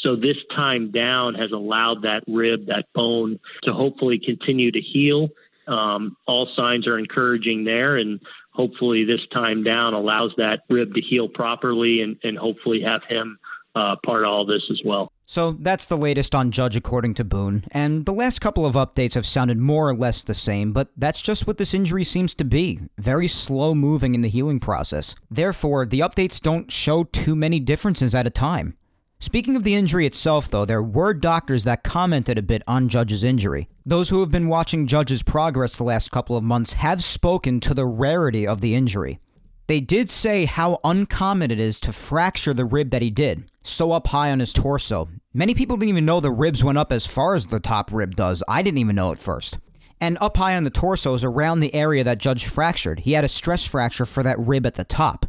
[0.00, 5.28] So this time down has allowed that rib, that bone, to hopefully continue to heal.
[5.66, 8.20] Um, all signs are encouraging there, and
[8.54, 13.38] hopefully this time down allows that rib to heal properly and, and hopefully have him
[13.74, 15.10] uh, part of all this as well.
[15.26, 17.64] So that's the latest on Judge, according to Boone.
[17.70, 21.22] And the last couple of updates have sounded more or less the same, but that's
[21.22, 25.14] just what this injury seems to be very slow moving in the healing process.
[25.30, 28.76] Therefore, the updates don't show too many differences at a time.
[29.24, 33.24] Speaking of the injury itself, though, there were doctors that commented a bit on Judge's
[33.24, 33.66] injury.
[33.86, 37.72] Those who have been watching Judge's progress the last couple of months have spoken to
[37.72, 39.20] the rarity of the injury.
[39.66, 43.92] They did say how uncommon it is to fracture the rib that he did, so
[43.92, 45.08] up high on his torso.
[45.32, 48.16] Many people didn't even know the ribs went up as far as the top rib
[48.16, 48.42] does.
[48.46, 49.56] I didn't even know at first.
[50.02, 53.00] And up high on the torso is around the area that Judge fractured.
[53.00, 55.24] He had a stress fracture for that rib at the top.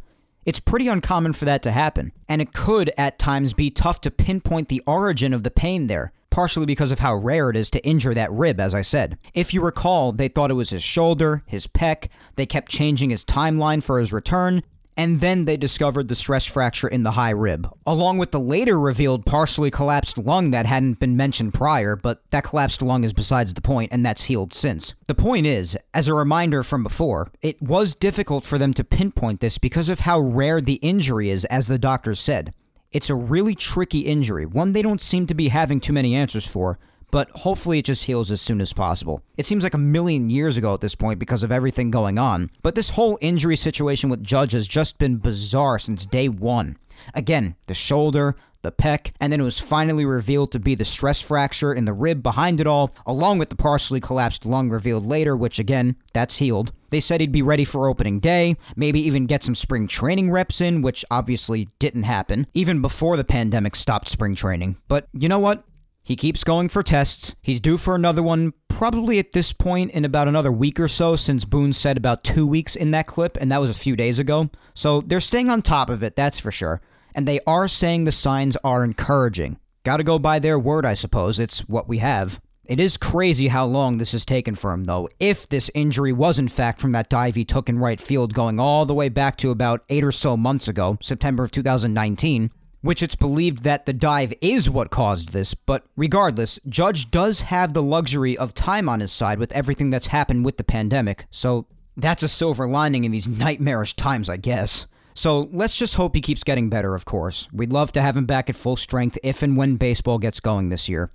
[0.46, 4.12] It's pretty uncommon for that to happen, and it could at times be tough to
[4.12, 7.82] pinpoint the origin of the pain there partially because of how rare it is to
[7.88, 9.18] injure that rib, as I said.
[9.34, 13.24] If you recall, they thought it was his shoulder, his pec, they kept changing his
[13.24, 14.62] timeline for his return,
[14.98, 18.80] and then they discovered the stress fracture in the high rib, along with the later
[18.80, 23.54] revealed partially collapsed lung that hadn't been mentioned prior, but that collapsed lung is besides
[23.54, 24.94] the point, and that's healed since.
[25.08, 29.42] The point is, as a reminder from before, it was difficult for them to pinpoint
[29.42, 32.54] this because of how rare the injury is, as the doctors said.
[32.92, 36.48] It's a really tricky injury, one they don't seem to be having too many answers
[36.48, 36.80] for,
[37.16, 39.24] but hopefully it just heals as soon as possible.
[39.38, 42.52] It seems like a million years ago at this point because of everything going on,
[42.62, 46.76] but this whole injury situation with Judge has just been bizarre since day one.
[47.14, 51.22] Again, the shoulder, the pec, and then it was finally revealed to be the stress
[51.22, 55.38] fracture in the rib behind it all, along with the partially collapsed lung revealed later,
[55.38, 56.74] which again, that's healed.
[56.90, 60.60] They said he'd be ready for opening day, maybe even get some spring training reps
[60.60, 64.76] in, which obviously didn't happen, even before the pandemic stopped spring training.
[64.90, 65.64] But you know what?
[66.06, 67.36] He keeps going for tests.
[67.42, 71.18] He's due for another one probably at this point in about another week or so,
[71.18, 74.20] since Boone said about two weeks in that clip, and that was a few days
[74.20, 74.50] ago.
[74.74, 76.82] So they're staying on top of it, that's for sure
[77.16, 79.58] and they are saying the signs are encouraging.
[79.84, 81.40] Gotta go by their word, I suppose.
[81.40, 82.40] It's what we have.
[82.66, 85.08] It is crazy how long this has taken for him, though.
[85.20, 88.60] If this injury was in fact from that dive he took in right field going
[88.60, 92.52] all the way back to about eight or so months ago, September of 2019,
[92.86, 97.74] which it's believed that the dive is what caused this, but regardless, Judge does have
[97.74, 101.66] the luxury of time on his side with everything that's happened with the pandemic, so
[101.98, 104.86] that's a silver lining in these nightmarish times, I guess.
[105.16, 107.50] So let's just hope he keeps getting better, of course.
[107.52, 110.70] We'd love to have him back at full strength if and when baseball gets going
[110.70, 111.10] this year.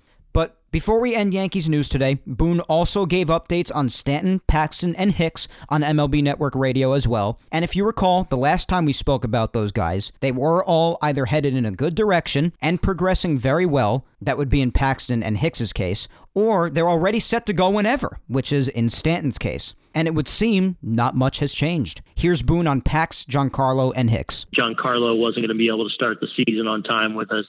[0.72, 5.48] Before we end Yankees news today, Boone also gave updates on Stanton, Paxton, and Hicks
[5.68, 7.40] on MLB Network Radio as well.
[7.50, 10.96] And if you recall, the last time we spoke about those guys, they were all
[11.02, 15.24] either headed in a good direction and progressing very well, that would be in Paxton
[15.24, 16.06] and Hicks's case,
[16.36, 19.74] or they're already set to go whenever, which is in Stanton's case.
[19.92, 22.00] And it would seem not much has changed.
[22.14, 24.46] Here's Boone on Pax, Giancarlo, and Hicks.
[24.56, 27.46] Giancarlo wasn't going to be able to start the season on time with us.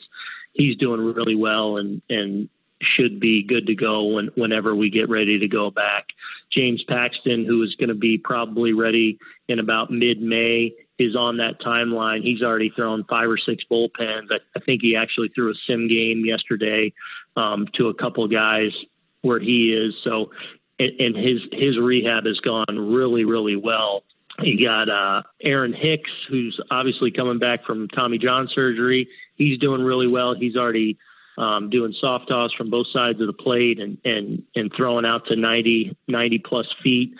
[0.53, 2.49] He's doing really well, and and
[2.95, 6.07] should be good to go when, whenever we get ready to go back.
[6.51, 9.17] James Paxton, who is going to be probably ready
[9.47, 12.21] in about mid May, is on that timeline.
[12.21, 14.27] He's already thrown five or six bullpens.
[14.31, 16.93] I, I think he actually threw a sim game yesterday
[17.35, 18.71] um, to a couple guys
[19.21, 19.93] where he is.
[20.03, 20.31] So,
[20.79, 24.03] and, and his his rehab has gone really, really well.
[24.41, 29.07] You got uh, Aaron Hicks, who's obviously coming back from Tommy John surgery.
[29.35, 30.33] He's doing really well.
[30.33, 30.97] He's already
[31.41, 35.25] um, doing soft toss from both sides of the plate and and and throwing out
[35.25, 37.13] to 90 90 plus feet.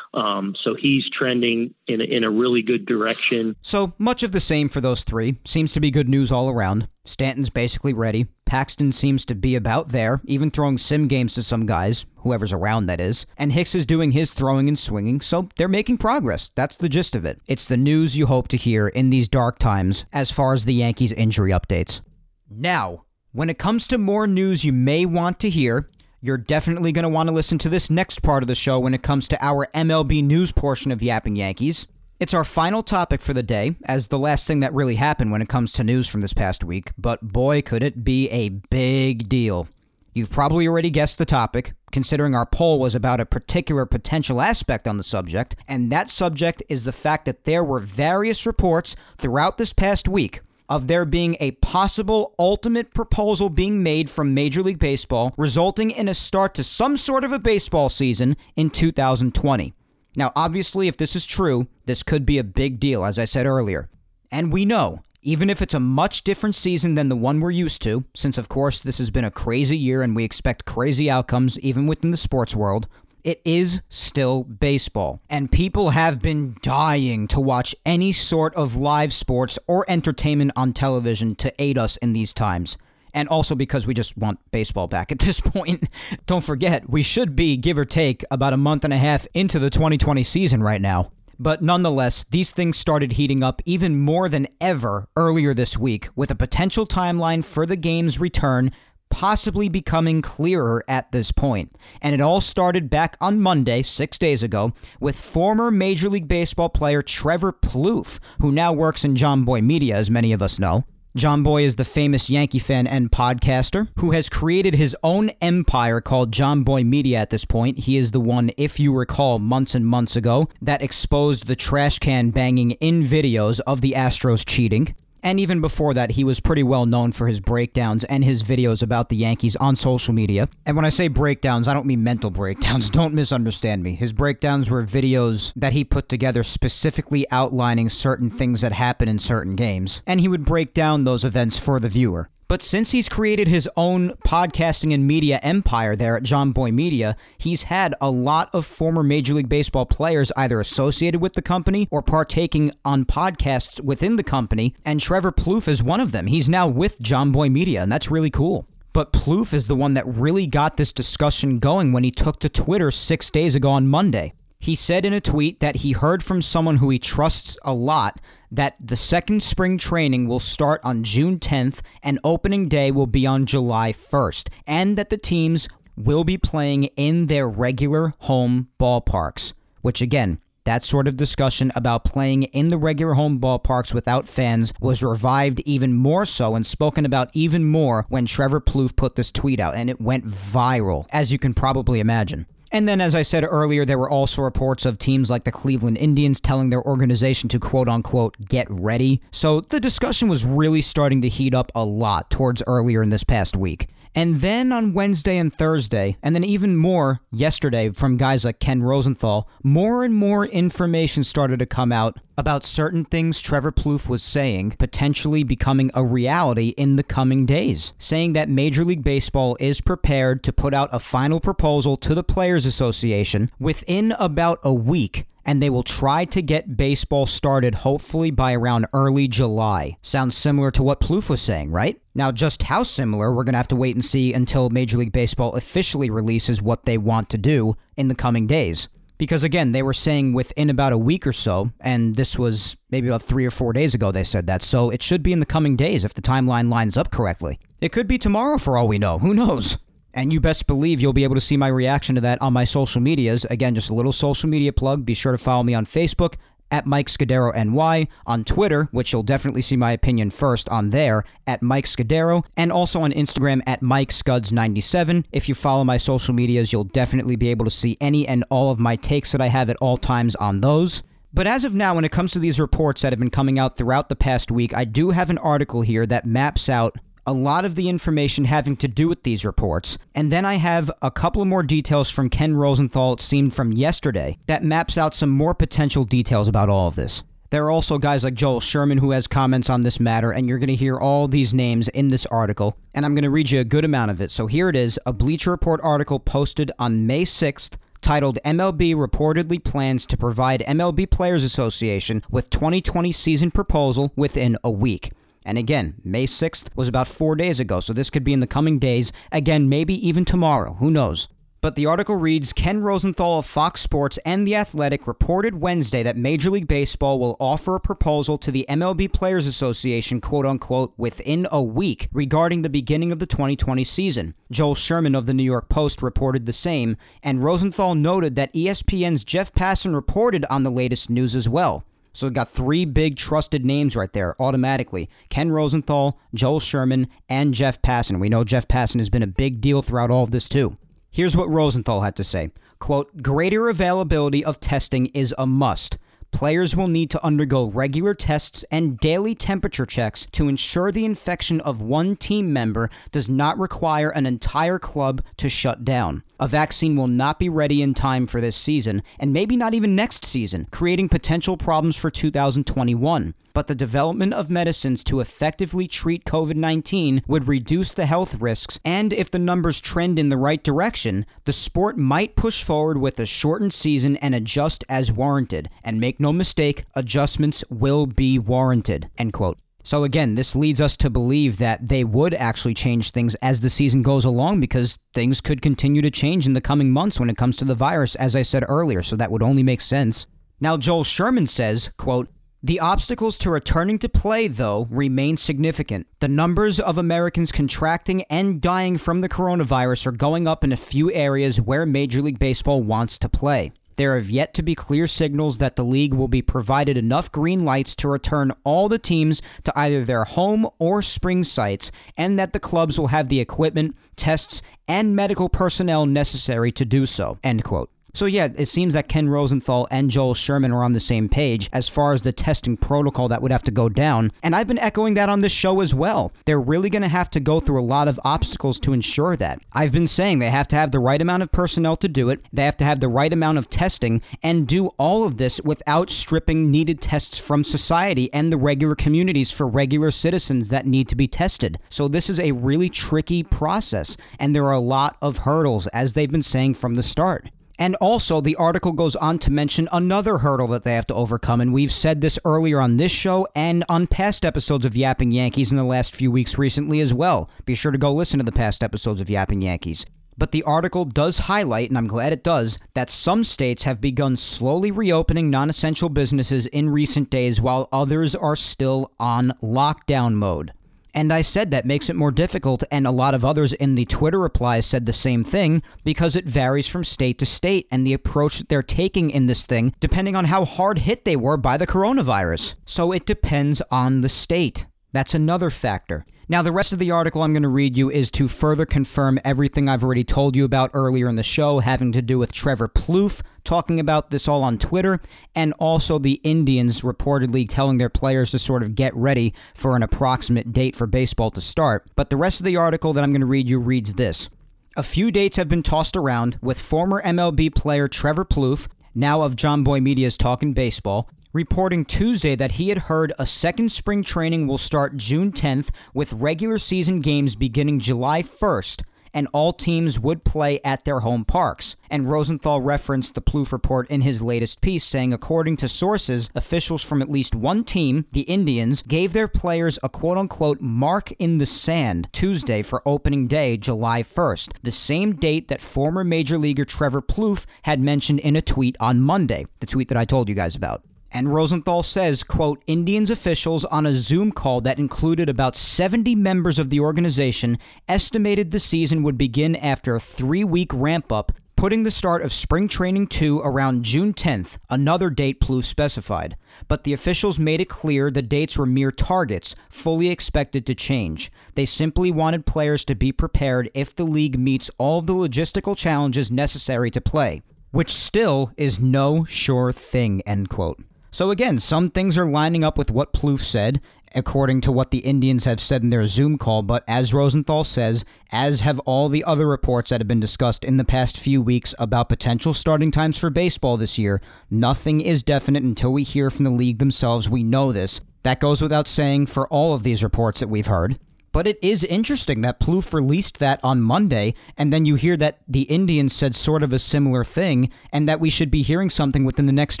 [0.14, 3.56] Um, so he's trending in a, in a really good direction.
[3.62, 5.38] So much of the same for those three.
[5.46, 6.86] Seems to be good news all around.
[7.04, 8.26] Stanton's basically ready.
[8.44, 12.86] Paxton seems to be about there, even throwing sim games to some guys, whoever's around
[12.86, 13.24] that is.
[13.38, 16.50] And Hicks is doing his throwing and swinging, so they're making progress.
[16.54, 17.40] That's the gist of it.
[17.46, 20.74] It's the news you hope to hear in these dark times as far as the
[20.74, 22.02] Yankees injury updates.
[22.50, 25.88] Now, when it comes to more news you may want to hear,
[26.20, 28.92] you're definitely going to want to listen to this next part of the show when
[28.92, 31.86] it comes to our MLB news portion of Yapping Yankees.
[32.20, 35.40] It's our final topic for the day, as the last thing that really happened when
[35.40, 39.28] it comes to news from this past week, but boy, could it be a big
[39.30, 39.66] deal.
[40.12, 44.86] You've probably already guessed the topic, considering our poll was about a particular potential aspect
[44.86, 49.56] on the subject, and that subject is the fact that there were various reports throughout
[49.56, 54.78] this past week of there being a possible ultimate proposal being made from Major League
[54.78, 59.74] Baseball, resulting in a start to some sort of a baseball season in 2020.
[60.16, 63.44] Now, obviously, if this is true, this could be a big deal, as I said
[63.44, 63.90] earlier.
[64.30, 67.82] And we know, even if it's a much different season than the one we're used
[67.82, 71.60] to, since of course this has been a crazy year and we expect crazy outcomes
[71.60, 72.88] even within the sports world,
[73.24, 79.12] it is still baseball, and people have been dying to watch any sort of live
[79.12, 82.76] sports or entertainment on television to aid us in these times.
[83.14, 85.86] And also because we just want baseball back at this point.
[86.26, 89.58] Don't forget, we should be, give or take, about a month and a half into
[89.58, 91.12] the 2020 season right now.
[91.38, 96.30] But nonetheless, these things started heating up even more than ever earlier this week, with
[96.30, 98.70] a potential timeline for the game's return
[99.12, 101.76] possibly becoming clearer at this point.
[102.00, 106.70] And it all started back on Monday, six days ago, with former Major League Baseball
[106.70, 110.84] player Trevor Plouffe, who now works in Jomboy Media, as many of us know.
[111.16, 116.32] Jomboy is the famous Yankee fan and podcaster who has created his own empire called
[116.32, 117.80] Jomboy Media at this point.
[117.80, 121.98] He is the one, if you recall, months and months ago, that exposed the trash
[121.98, 124.94] can banging in videos of the Astros cheating.
[125.22, 128.82] And even before that, he was pretty well known for his breakdowns and his videos
[128.82, 130.48] about the Yankees on social media.
[130.66, 132.90] And when I say breakdowns, I don't mean mental breakdowns.
[133.02, 133.94] Don't misunderstand me.
[133.94, 139.18] His breakdowns were videos that he put together specifically outlining certain things that happen in
[139.18, 140.02] certain games.
[140.06, 142.28] And he would break down those events for the viewer.
[142.52, 147.16] But since he's created his own podcasting and media empire there at John Jomboy Media,
[147.38, 151.88] he's had a lot of former Major League Baseball players either associated with the company
[151.90, 156.26] or partaking on podcasts within the company, and Trevor Plouffe is one of them.
[156.26, 158.68] He's now with John Jomboy Media, and that's really cool.
[158.92, 162.50] But Plouffe is the one that really got this discussion going when he took to
[162.50, 164.34] Twitter six days ago on Monday.
[164.58, 168.20] He said in a tweet that he heard from someone who he trusts a lot
[168.52, 173.26] that the second spring training will start on June 10th and opening day will be
[173.26, 179.54] on July 1st, and that the teams will be playing in their regular home ballparks,
[179.80, 184.72] which again, that sort of discussion about playing in the regular home ballparks without fans
[184.80, 189.32] was revived even more so and spoken about even more when Trevor Plouffe put this
[189.32, 192.46] tweet out, and it went viral, as you can probably imagine.
[192.74, 195.98] And then, as I said earlier, there were also reports of teams like the Cleveland
[195.98, 199.20] Indians telling their organization to quote unquote get ready.
[199.30, 203.24] So the discussion was really starting to heat up a lot towards earlier in this
[203.24, 203.88] past week.
[204.14, 208.82] And then on Wednesday and Thursday, and then even more yesterday from guys like Ken
[208.82, 214.22] Rosenthal, more and more information started to come out about certain things Trevor Plouffe was
[214.22, 219.80] saying potentially becoming a reality in the coming days, saying that Major League Baseball is
[219.80, 225.26] prepared to put out a final proposal to the Players Association within about a week
[225.44, 229.96] and they will try to get baseball started hopefully by around early July.
[230.02, 232.01] Sounds similar to what Plouffe was saying, right?
[232.14, 235.12] Now, just how similar, we're going to have to wait and see until Major League
[235.12, 238.88] Baseball officially releases what they want to do in the coming days.
[239.16, 243.08] Because again, they were saying within about a week or so, and this was maybe
[243.08, 245.46] about three or four days ago they said that, so it should be in the
[245.46, 247.60] coming days if the timeline lines up correctly.
[247.80, 249.78] It could be tomorrow for all we know, who knows?
[250.14, 252.64] And you best believe you'll be able to see my reaction to that on my
[252.64, 253.46] social medias.
[253.46, 255.06] Again, just a little social media plug.
[255.06, 256.34] Be sure to follow me on Facebook
[256.72, 261.22] at Mike Scudero NY, on Twitter, which you'll definitely see my opinion first on there,
[261.46, 265.26] at Mike Scudero, and also on Instagram at Mike Scuds97.
[265.30, 268.70] If you follow my social medias, you'll definitely be able to see any and all
[268.70, 271.02] of my takes that I have at all times on those.
[271.34, 273.76] But as of now, when it comes to these reports that have been coming out
[273.76, 277.64] throughout the past week, I do have an article here that maps out a lot
[277.64, 279.98] of the information having to do with these reports.
[280.14, 284.38] And then I have a couple more details from Ken Rosenthal, it seemed from yesterday,
[284.46, 287.22] that maps out some more potential details about all of this.
[287.50, 290.58] There are also guys like Joel Sherman who has comments on this matter, and you're
[290.58, 293.60] going to hear all these names in this article, and I'm going to read you
[293.60, 294.30] a good amount of it.
[294.30, 299.62] So here it is a Bleacher Report article posted on May 6th titled MLB reportedly
[299.62, 305.12] plans to provide MLB Players Association with 2020 season proposal within a week.
[305.44, 308.46] And again, May 6th was about four days ago, so this could be in the
[308.46, 309.12] coming days.
[309.30, 310.74] Again, maybe even tomorrow.
[310.74, 311.28] Who knows?
[311.62, 316.16] But the article reads Ken Rosenthal of Fox Sports and The Athletic reported Wednesday that
[316.16, 321.46] Major League Baseball will offer a proposal to the MLB Players Association, quote unquote, within
[321.52, 324.34] a week regarding the beginning of the 2020 season.
[324.50, 329.22] Joel Sherman of the New York Post reported the same, and Rosenthal noted that ESPN's
[329.22, 331.84] Jeff Passan reported on the latest news as well.
[332.12, 337.80] So got three big trusted names right there automatically Ken Rosenthal, Joel Sherman, and Jeff
[337.82, 338.20] Passan.
[338.20, 340.74] We know Jeff Passan has been a big deal throughout all of this, too.
[341.10, 345.98] Here's what Rosenthal had to say quote, greater availability of testing is a must.
[346.32, 351.60] Players will need to undergo regular tests and daily temperature checks to ensure the infection
[351.60, 356.24] of one team member does not require an entire club to shut down.
[356.42, 359.94] A vaccine will not be ready in time for this season, and maybe not even
[359.94, 366.24] next season, creating potential problems for 2021 but the development of medicines to effectively treat
[366.24, 370.64] COVID 19 would reduce the health risks, and if the numbers trend in the right
[370.64, 375.68] direction, the sport might push forward with a shortened season and adjust as warranted.
[375.84, 379.10] And make no mistake, adjustments will be warranted.
[379.18, 379.58] End quote.
[379.82, 383.70] So again, this leads us to believe that they would actually change things as the
[383.70, 387.36] season goes along because things could continue to change in the coming months when it
[387.36, 390.26] comes to the virus, as I said earlier, so that would only make sense.
[390.60, 392.28] Now Joel Sherman says, quote,
[392.62, 396.06] The obstacles to returning to play, though, remain significant.
[396.20, 400.76] The numbers of Americans contracting and dying from the coronavirus are going up in a
[400.76, 403.72] few areas where Major League Baseball wants to play.
[403.96, 407.64] There have yet to be clear signals that the league will be provided enough green
[407.64, 412.52] lights to return all the teams to either their home or spring sites, and that
[412.52, 417.38] the clubs will have the equipment, tests, and medical personnel necessary to do so.
[417.42, 417.90] End quote.
[418.14, 421.70] So, yeah, it seems that Ken Rosenthal and Joel Sherman are on the same page
[421.72, 424.32] as far as the testing protocol that would have to go down.
[424.42, 426.30] And I've been echoing that on this show as well.
[426.44, 429.62] They're really going to have to go through a lot of obstacles to ensure that.
[429.72, 432.44] I've been saying they have to have the right amount of personnel to do it,
[432.52, 436.10] they have to have the right amount of testing, and do all of this without
[436.10, 441.16] stripping needed tests from society and the regular communities for regular citizens that need to
[441.16, 441.78] be tested.
[441.88, 446.12] So, this is a really tricky process, and there are a lot of hurdles, as
[446.12, 447.48] they've been saying from the start.
[447.78, 451.60] And also, the article goes on to mention another hurdle that they have to overcome.
[451.60, 455.70] And we've said this earlier on this show and on past episodes of Yapping Yankees
[455.70, 457.50] in the last few weeks recently as well.
[457.64, 460.04] Be sure to go listen to the past episodes of Yapping Yankees.
[460.38, 464.36] But the article does highlight, and I'm glad it does, that some states have begun
[464.36, 470.72] slowly reopening non essential businesses in recent days while others are still on lockdown mode.
[471.14, 474.06] And I said that makes it more difficult, and a lot of others in the
[474.06, 478.14] Twitter replies said the same thing because it varies from state to state and the
[478.14, 481.76] approach that they're taking in this thing depending on how hard hit they were by
[481.76, 482.74] the coronavirus.
[482.86, 484.86] So it depends on the state.
[485.12, 486.24] That's another factor.
[486.48, 489.38] Now, the rest of the article I'm going to read you is to further confirm
[489.44, 492.88] everything I've already told you about earlier in the show, having to do with Trevor
[492.88, 495.20] Plouffe talking about this all on Twitter,
[495.54, 500.02] and also the Indians reportedly telling their players to sort of get ready for an
[500.02, 502.04] approximate date for baseball to start.
[502.16, 504.48] But the rest of the article that I'm going to read you reads this.
[504.96, 509.56] A few dates have been tossed around, with former MLB player Trevor Plouffe, now of
[509.56, 514.66] John Jomboy Media's Talking Baseball, reporting Tuesday that he had heard a second spring training
[514.66, 519.02] will start June 10th with regular season games beginning July 1st
[519.34, 521.96] and all teams would play at their home parks.
[522.10, 527.04] And Rosenthal referenced the Plouffe report in his latest piece, saying, according to sources, officials
[527.04, 531.58] from at least one team, the Indians, gave their players a quote unquote mark in
[531.58, 536.84] the sand Tuesday for opening day, July 1st, the same date that former Major Leaguer
[536.84, 540.54] Trevor Plouffe had mentioned in a tweet on Monday, the tweet that I told you
[540.54, 541.02] guys about.
[541.34, 546.78] And Rosenthal says, quote, Indians officials on a Zoom call that included about 70 members
[546.78, 552.02] of the organization estimated the season would begin after a three week ramp up, putting
[552.02, 556.54] the start of spring training 2 around June 10th, another date Plouffe specified.
[556.86, 561.50] But the officials made it clear the dates were mere targets, fully expected to change.
[561.76, 566.52] They simply wanted players to be prepared if the league meets all the logistical challenges
[566.52, 567.62] necessary to play.
[567.90, 571.02] Which still is no sure thing, end quote.
[571.34, 574.02] So again, some things are lining up with what Plouffe said,
[574.34, 578.26] according to what the Indians have said in their Zoom call, but as Rosenthal says,
[578.50, 581.94] as have all the other reports that have been discussed in the past few weeks
[581.98, 586.66] about potential starting times for baseball this year, nothing is definite until we hear from
[586.66, 587.48] the league themselves.
[587.48, 588.20] We know this.
[588.42, 591.18] That goes without saying for all of these reports that we've heard.
[591.52, 595.60] But it is interesting that Plouffe released that on Monday, and then you hear that
[595.68, 599.44] the Indians said sort of a similar thing, and that we should be hearing something
[599.44, 600.00] within the next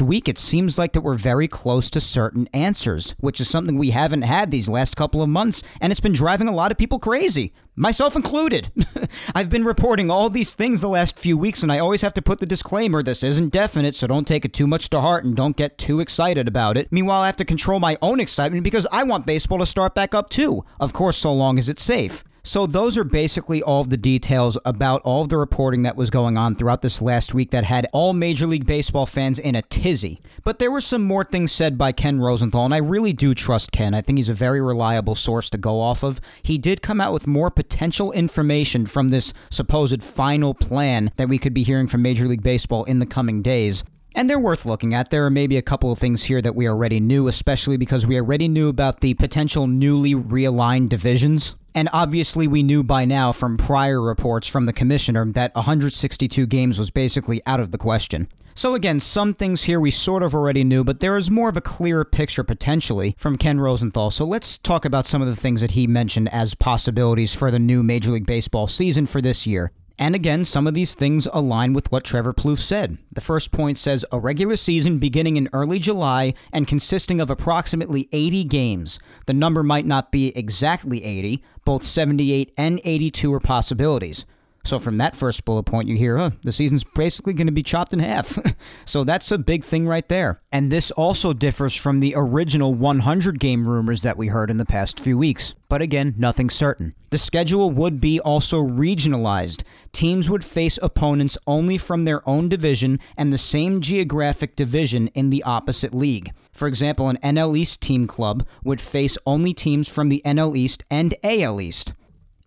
[0.00, 0.28] week.
[0.28, 4.22] It seems like that we're very close to certain answers, which is something we haven't
[4.22, 7.52] had these last couple of months, and it's been driving a lot of people crazy
[7.74, 8.70] myself included.
[9.34, 12.22] I've been reporting all these things the last few weeks, and I always have to
[12.22, 15.34] put the disclaimer this isn't definite, so don't take it too much to heart and
[15.36, 16.88] don't get too excited about it.
[16.90, 20.14] Meanwhile, I have to control my own excitement because I want baseball to start back
[20.14, 20.64] up too.
[20.80, 22.24] Of course, so long as it's safe.
[22.44, 26.56] So, those are basically all the details about all the reporting that was going on
[26.56, 30.20] throughout this last week that had all Major League Baseball fans in a tizzy.
[30.42, 33.70] But there were some more things said by Ken Rosenthal, and I really do trust
[33.70, 33.94] Ken.
[33.94, 36.20] I think he's a very reliable source to go off of.
[36.42, 41.38] He did come out with more potential information from this supposed final plan that we
[41.38, 43.84] could be hearing from Major League Baseball in the coming days.
[44.16, 45.10] And they're worth looking at.
[45.10, 48.18] There are maybe a couple of things here that we already knew, especially because we
[48.18, 51.54] already knew about the potential newly realigned divisions.
[51.74, 56.78] And obviously, we knew by now from prior reports from the commissioner that 162 games
[56.78, 58.28] was basically out of the question.
[58.54, 61.56] So, again, some things here we sort of already knew, but there is more of
[61.56, 64.10] a clearer picture potentially from Ken Rosenthal.
[64.10, 67.58] So, let's talk about some of the things that he mentioned as possibilities for the
[67.58, 69.72] new Major League Baseball season for this year.
[70.02, 72.98] And again, some of these things align with what Trevor Plouffe said.
[73.12, 78.08] The first point says a regular season beginning in early July and consisting of approximately
[78.10, 78.98] 80 games.
[79.26, 84.26] The number might not be exactly 80, both 78 and 82 are possibilities.
[84.64, 87.62] So from that first bullet point, you hear, huh, the season's basically going to be
[87.62, 88.38] chopped in half.
[88.84, 90.40] so that's a big thing right there.
[90.52, 94.64] And this also differs from the original 100 game rumors that we heard in the
[94.64, 95.54] past few weeks.
[95.68, 96.94] But again, nothing certain.
[97.10, 99.62] The schedule would be also regionalized.
[99.90, 105.30] Teams would face opponents only from their own division and the same geographic division in
[105.30, 106.30] the opposite league.
[106.52, 110.84] For example, an NL East team club would face only teams from the NL East
[110.90, 111.94] and AL East.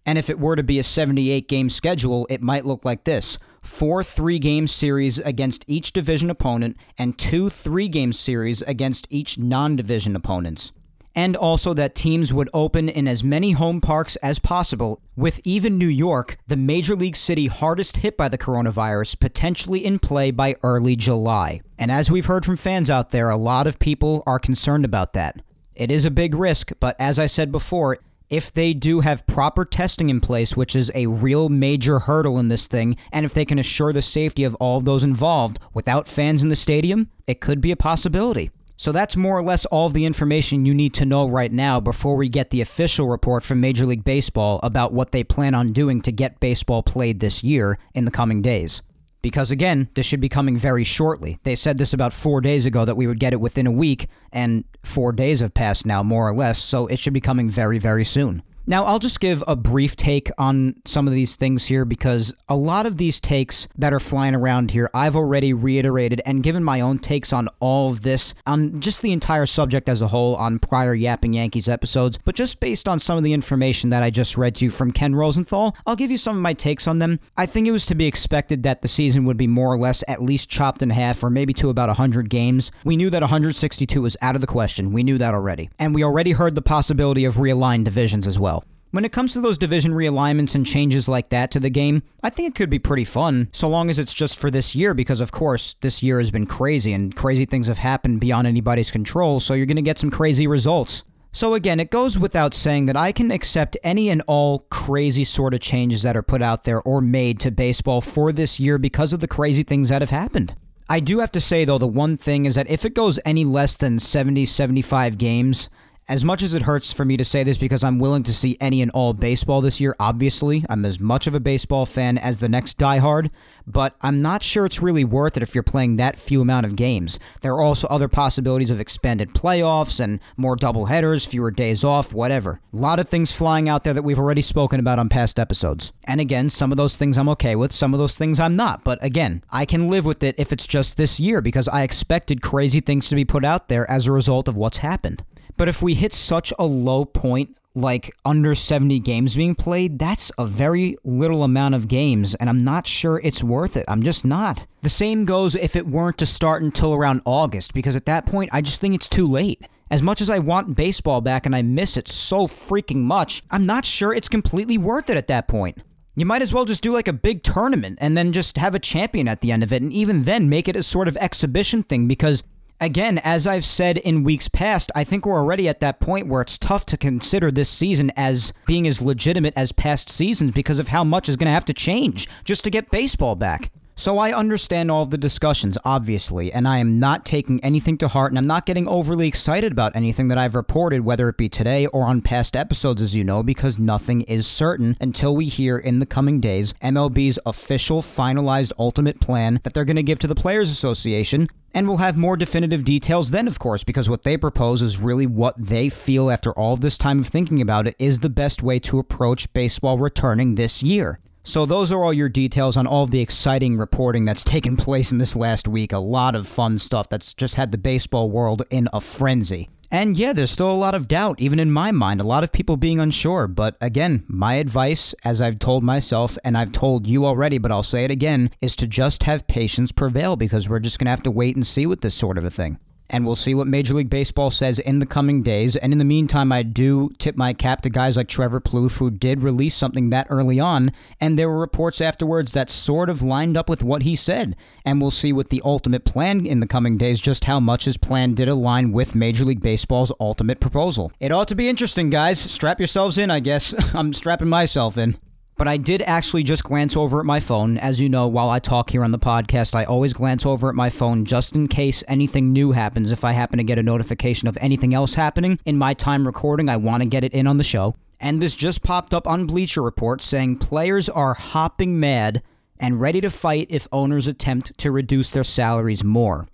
[0.06, 3.38] And if it were to be a 78 game schedule, it might look like this
[3.62, 9.38] four three game series against each division opponent, and two three game series against each
[9.38, 10.72] non division opponents.
[11.18, 15.78] And also that teams would open in as many home parks as possible, with even
[15.78, 20.56] New York, the major league city hardest hit by the coronavirus, potentially in play by
[20.62, 21.62] early July.
[21.78, 25.14] And as we've heard from fans out there, a lot of people are concerned about
[25.14, 25.41] that.
[25.74, 27.97] It is a big risk, but as I said before,
[28.30, 32.48] if they do have proper testing in place, which is a real major hurdle in
[32.48, 36.08] this thing, and if they can assure the safety of all of those involved without
[36.08, 38.52] fans in the stadium, it could be a possibility.
[38.78, 42.18] So that's more or less all the information you need to know right now before
[42.18, 46.02] we get the official report from Major League Baseball about what they plan on doing
[46.02, 48.82] to get baseball played this year in the coming days.
[49.26, 51.40] Because again, this should be coming very shortly.
[51.42, 54.06] They said this about four days ago that we would get it within a week,
[54.32, 57.80] and four days have passed now, more or less, so it should be coming very,
[57.80, 58.44] very soon.
[58.68, 62.55] Now, I'll just give a brief take on some of these things here because a
[62.55, 66.82] lot of these takes that are flying around here, I've already reiterated and given my
[66.82, 70.57] own takes on all of this, on just the entire subject as a whole on
[70.57, 72.18] prior Yapping Yankees episodes.
[72.26, 74.91] But just based on some of the information that I just read to you from
[74.91, 77.20] Ken Rosenthal, I'll give you some of my takes on them.
[77.38, 80.03] I think it was to be expected that the season would be more or less
[80.07, 82.72] at least chopped in half or maybe to about 100 games.
[82.84, 84.91] We knew that 162 was out of the question.
[84.91, 85.70] We knew that already.
[85.78, 88.55] And we already heard the possibility of realigned divisions as well.
[88.92, 92.30] When it comes to those division realignments and changes like that to the game, I
[92.30, 95.20] think it could be pretty fun, so long as it's just for this year, because
[95.20, 99.40] of course, this year has been crazy and crazy things have happened beyond anybody's control,
[99.42, 101.04] so you're going to get some crazy results.
[101.34, 105.54] So again, it goes without saying that I can accept any and all crazy sort
[105.54, 109.12] of changes that are put out there or made to baseball for this year because
[109.12, 110.56] of the crazy things that have happened.
[110.88, 113.44] I do have to say though, the one thing is that if it goes any
[113.44, 115.70] less than 70, 75 games,
[116.08, 118.58] as much as it hurts for me to say this because I'm willing to see
[118.62, 122.38] any and all baseball this year, obviously, I'm as much of a baseball fan as
[122.38, 123.32] the next diehard,
[123.66, 126.76] but I'm not sure it's really worth it if you're playing that few amount of
[126.76, 127.18] games.
[127.41, 132.62] There are also other possibilities of expanded playoffs and more doubleheaders, fewer days off, whatever.
[132.72, 135.91] A lot of things flying out there that we've already spoken about on past episodes.
[136.06, 138.84] And again, some of those things I'm okay with, some of those things I'm not,
[138.84, 142.43] but again, I can live with it if it's just this year because I expected
[142.43, 145.24] crazy things to be put out there as a result of what's happened.
[145.58, 150.32] But if we hit such a low point, like under 70 games being played, that's
[150.38, 153.86] a very little amount of games, and I'm not sure it's worth it.
[153.88, 154.66] I'm just not.
[154.82, 158.49] The same goes if it weren't to start until around August, because at that point,
[158.53, 159.62] I just think it's too late.
[159.91, 163.66] As much as I want baseball back and I miss it so freaking much, I'm
[163.66, 165.78] not sure it's completely worth it at that point.
[166.16, 168.80] You might as well just do like a big tournament and then just have a
[168.80, 171.84] champion at the end of it, and even then make it a sort of exhibition
[171.84, 172.41] thing because
[172.82, 176.42] Again, as I've said in weeks past, I think we're already at that point where
[176.42, 180.90] it's tough to consider this season as being as legitimate as past seasons because of
[180.90, 183.72] how much is going to have to change just to get baseball back.
[183.98, 188.10] So I understand all of the discussions, obviously, and I am not taking anything to
[188.10, 191.48] heart and I'm not getting overly excited about anything that I've reported, whether it be
[191.48, 195.78] today or on past episodes, as you know, because nothing is certain until we hear
[195.78, 200.28] in the coming days MLB's official, finalized ultimate plan that they're going to give to
[200.28, 201.48] the Players Association.
[201.76, 205.28] And we'll have more definitive details then, of course, because what they propose is really
[205.28, 208.80] what they feel after all this time of thinking about it is the best way
[208.80, 211.20] to approach baseball returning this year.
[211.48, 215.12] So, those are all your details on all of the exciting reporting that's taken place
[215.12, 215.93] in this last week.
[215.93, 219.70] A lot of fun stuff that's just had the baseball world in a frenzy.
[219.91, 222.52] And yeah, there's still a lot of doubt, even in my mind, a lot of
[222.52, 223.48] people being unsure.
[223.48, 227.84] But again, my advice, as I've told myself and I've told you already, but I'll
[227.84, 231.24] say it again, is to just have patience prevail because we're just going to have
[231.24, 232.80] to wait and see with this sort of a thing
[233.10, 235.76] and we'll see what Major League Baseball says in the coming days.
[235.76, 239.12] And in the meantime, I do tip my cap to guys like Trevor Plouffe, who
[239.12, 243.58] did release something that early on, and there were reports afterwards that sort of lined
[243.58, 244.56] up with what he said.
[244.84, 247.97] And we'll see with the ultimate plan in the coming days just how much his
[247.97, 251.12] plan did align with Major League Baseball's ultimate proposal.
[251.20, 252.39] It ought to be interesting, guys.
[252.39, 253.74] Strap yourselves in, I guess.
[253.95, 255.18] I'm strapping myself in.
[255.58, 257.78] But I did actually just glance over at my phone.
[257.78, 260.76] As you know, while I talk here on the podcast, I always glance over at
[260.76, 263.10] my phone just in case anything new happens.
[263.10, 266.68] If I happen to get a notification of anything else happening in my time recording,
[266.68, 267.95] I want to get it in on the show.
[268.20, 272.41] And this just popped up on Bleacher Report saying players are hopping mad
[272.78, 276.47] and ready to fight if owners attempt to reduce their salaries more.